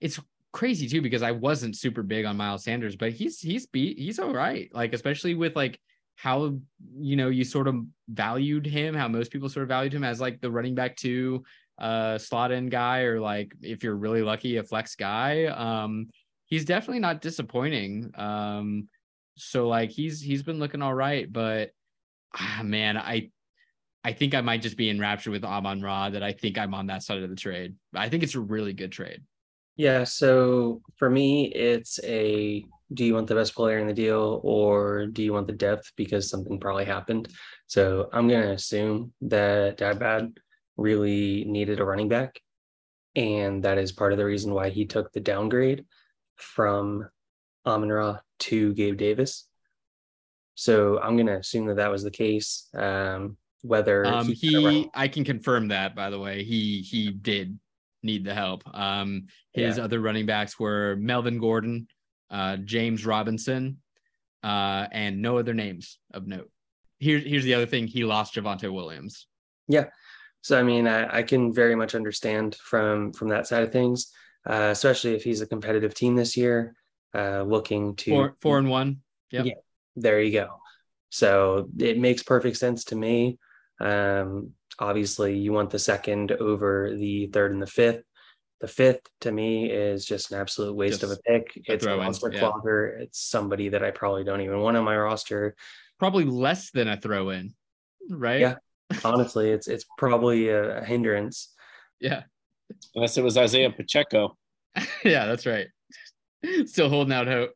[0.00, 0.20] it's
[0.52, 4.18] crazy too because I wasn't super big on Miles Sanders, but he's he's beat he's
[4.18, 4.70] all right.
[4.72, 5.78] Like especially with like
[6.16, 6.58] how
[6.98, 7.76] you know you sort of
[8.08, 11.42] valued him, how most people sort of valued him as like the running back two
[11.78, 15.46] uh slot in guy or like if you're really lucky a flex guy.
[15.46, 16.08] Um
[16.46, 18.10] he's definitely not disappointing.
[18.16, 18.88] Um
[19.36, 21.70] so like he's he's been looking all right, but
[22.38, 23.30] ah, man, I
[24.02, 26.86] I think I might just be enraptured with Amon Ra that I think I'm on
[26.86, 27.74] that side of the trade.
[27.94, 29.22] I think it's a really good trade.
[29.76, 30.04] Yeah.
[30.04, 35.06] So for me, it's a do you want the best player in the deal or
[35.06, 37.28] do you want the depth because something probably happened?
[37.66, 40.32] So I'm going to assume that Dad
[40.76, 42.40] really needed a running back.
[43.14, 45.84] And that is part of the reason why he took the downgrade
[46.36, 47.08] from
[47.64, 49.46] Amon Ra to Gabe Davis.
[50.54, 52.68] So I'm going to assume that that was the case.
[52.74, 57.58] Um, whether um, he, I can confirm that by the way, he he did
[58.02, 58.62] need the help.
[58.74, 59.84] Um, his yeah.
[59.84, 61.86] other running backs were Melvin Gordon,
[62.30, 63.78] uh, James Robinson,
[64.42, 66.50] uh, and no other names of note.
[66.98, 69.26] Here's here's the other thing: he lost Javonte Williams.
[69.68, 69.86] Yeah,
[70.42, 74.12] so I mean, I, I can very much understand from from that side of things,
[74.48, 76.74] uh, especially if he's a competitive team this year,
[77.14, 79.02] uh, looking to four four and one.
[79.30, 79.46] Yep.
[79.46, 79.54] Yeah,
[80.00, 80.60] there you go.
[81.10, 83.38] So it makes perfect sense to me.
[83.80, 88.02] Um, obviously, you want the second over the third and the fifth.
[88.60, 91.56] The fifth to me is just an absolute waste just of a pick.
[91.68, 92.40] A it's a roster yeah.
[92.40, 93.00] clogger.
[93.00, 95.56] It's somebody that I probably don't even want on my roster.
[95.98, 97.54] Probably less than a throw in,
[98.10, 98.40] right?
[98.40, 98.56] Yeah.
[99.04, 101.52] Honestly, it's it's probably a, a hindrance.
[102.02, 102.22] Yeah.
[102.94, 104.38] Unless it was Isaiah Pacheco.
[105.04, 105.66] yeah, that's right.
[106.64, 107.50] Still holding out hope.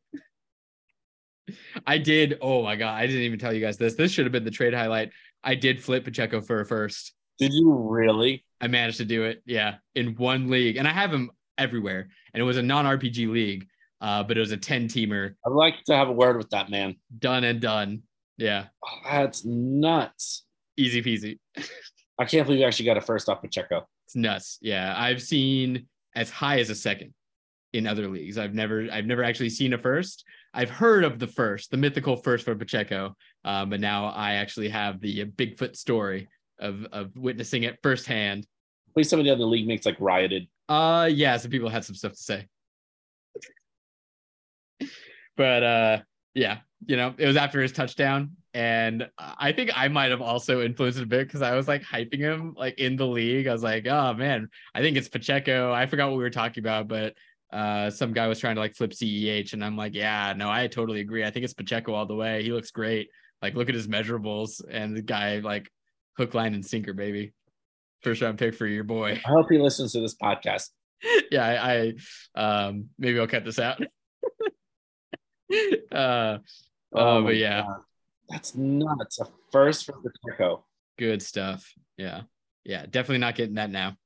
[1.86, 2.38] I did.
[2.40, 3.94] Oh my god, I didn't even tell you guys this.
[3.94, 5.10] This should have been the trade highlight.
[5.42, 7.12] I did flip Pacheco for a first.
[7.38, 8.44] Did you really?
[8.60, 9.42] I managed to do it.
[9.44, 12.08] Yeah, in one league, and I have him everywhere.
[12.32, 13.66] And it was a non-RPG league,
[14.00, 15.34] uh, but it was a ten-teamer.
[15.46, 16.96] I'd like to have a word with that man.
[17.18, 18.02] Done and done.
[18.38, 20.44] Yeah, oh, that's nuts.
[20.76, 21.38] Easy peasy.
[22.18, 23.86] I can't believe you actually got a first off Pacheco.
[24.06, 24.58] It's nuts.
[24.60, 27.12] Yeah, I've seen as high as a second
[27.72, 28.38] in other leagues.
[28.38, 30.24] I've never I've never actually seen a first.
[30.54, 34.68] I've heard of the first, the mythical first for Pacheco, um, but now I actually
[34.68, 36.28] have the Bigfoot story
[36.60, 38.46] of of witnessing it firsthand.
[38.90, 40.46] At least some of the other league mates like rioted.
[40.68, 42.46] Uh, yeah, some people had some stuff to say.
[45.36, 45.98] but uh,
[46.34, 50.62] yeah, you know, it was after his touchdown, and I think I might have also
[50.62, 53.48] influenced a bit because I was like hyping him like in the league.
[53.48, 55.72] I was like, oh man, I think it's Pacheco.
[55.72, 57.14] I forgot what we were talking about, but
[57.54, 60.66] uh, some guy was trying to like flip CEH, and I'm like, yeah, no, I
[60.66, 61.24] totally agree.
[61.24, 62.42] I think it's Pacheco all the way.
[62.42, 63.08] He looks great.
[63.40, 65.70] Like, look at his measurables, and the guy like
[66.16, 67.32] hook, line, and sinker, baby.
[68.02, 69.20] First round pick for your boy.
[69.24, 70.70] I hope he listens to this podcast.
[71.30, 71.94] yeah, I,
[72.36, 73.80] I um maybe I'll cut this out.
[75.92, 76.38] uh,
[76.92, 77.76] oh, uh, but yeah, God.
[78.28, 79.20] that's nuts.
[79.20, 79.94] A first for
[80.26, 80.64] Pacheco.
[80.98, 81.72] Good stuff.
[81.96, 82.22] Yeah,
[82.64, 83.96] yeah, definitely not getting that now.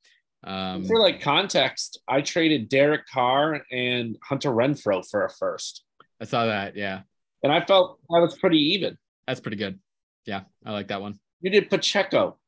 [0.49, 5.85] Um, for like context, I traded Derek Carr and Hunter Renfrow for a first.
[6.21, 7.03] I saw that, yeah.
[7.43, 8.97] And I felt that was pretty even.
[9.27, 9.79] That's pretty good.
[10.25, 11.21] Yeah, I like that one.
[11.43, 12.39] You did Pacheco.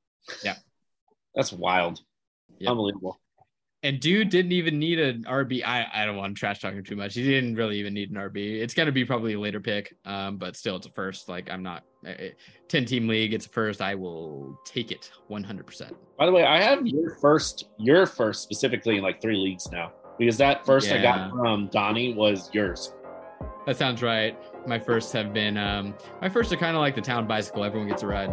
[0.43, 0.57] Yeah.
[1.35, 2.01] That's wild.
[2.59, 2.71] Yep.
[2.71, 3.21] Unbelievable.
[3.83, 5.65] And dude didn't even need an RB.
[5.65, 7.15] I, I don't want to trash talking too much.
[7.15, 8.61] He didn't really even need an RB.
[8.61, 11.31] It's gonna be probably a later pick, um, but still, it's a first.
[11.31, 12.29] Like I'm not uh, uh,
[12.69, 13.33] ten team league.
[13.33, 13.81] It's a first.
[13.81, 15.67] I will take it 100.
[15.67, 19.71] percent By the way, I have your first, your first specifically in like three leagues
[19.73, 20.97] now because that first yeah.
[20.97, 22.93] I got from Donnie was yours.
[23.67, 24.37] That sounds right.
[24.67, 27.65] My first have been um, my first are kind of like the town bicycle.
[27.65, 28.31] Everyone gets a ride.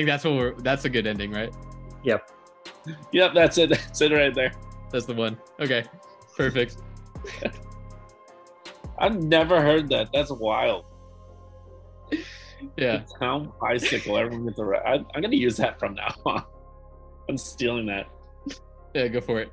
[0.00, 0.54] Think that's what we're.
[0.54, 1.54] That's a good ending, right?
[2.04, 2.30] Yep.
[3.12, 3.68] Yep, that's it.
[3.70, 4.52] That's it right there.
[4.90, 5.38] That's the one.
[5.60, 5.84] Okay,
[6.36, 6.78] perfect.
[8.98, 10.08] I've never heard that.
[10.12, 10.86] That's wild.
[12.76, 13.04] Yeah.
[13.18, 14.16] Town bicycle.
[14.16, 14.82] Everyone gets a ride.
[14.84, 16.44] I, I'm gonna use that from now on.
[17.28, 18.06] I'm stealing that.
[18.94, 19.52] Yeah, go for it.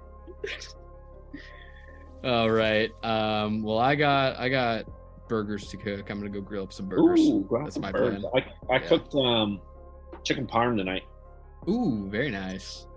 [2.23, 2.91] All right.
[3.03, 3.61] Um.
[3.61, 4.85] Well, I got I got
[5.27, 6.09] burgers to cook.
[6.09, 7.19] I'm gonna go grill up some burgers.
[7.19, 8.23] Ooh, That's my burgers.
[8.23, 8.43] plan.
[8.69, 8.87] I, I yeah.
[8.87, 9.61] cooked um
[10.23, 11.03] chicken parm tonight.
[11.69, 12.87] Ooh, very nice.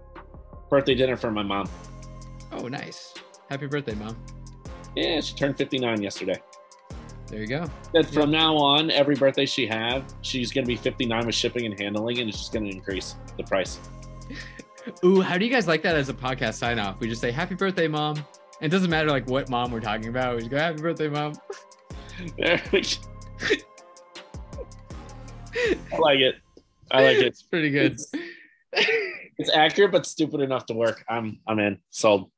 [0.68, 1.68] Birthday dinner for my mom.
[2.52, 3.14] Oh, nice.
[3.48, 4.16] Happy birthday, mom.
[4.96, 6.40] Yeah, she turned 59 yesterday.
[7.28, 7.66] There you go.
[7.94, 11.78] That from now on, every birthday she have, she's gonna be 59 with shipping and
[11.78, 13.78] handling, and it's just gonna increase the price.
[15.04, 16.98] Ooh, how do you guys like that as a podcast sign off?
[16.98, 18.16] We just say happy birthday, mom.
[18.16, 18.26] and
[18.62, 20.34] It doesn't matter like what mom we're talking about.
[20.34, 21.34] We just go happy birthday, mom.
[22.42, 22.60] I
[25.98, 26.34] like it.
[26.90, 27.26] I like it.
[27.26, 27.92] It's pretty good.
[27.92, 28.10] It's,
[29.38, 31.04] it's accurate, but stupid enough to work.
[31.08, 31.78] I'm I'm in.
[31.90, 32.30] Sold.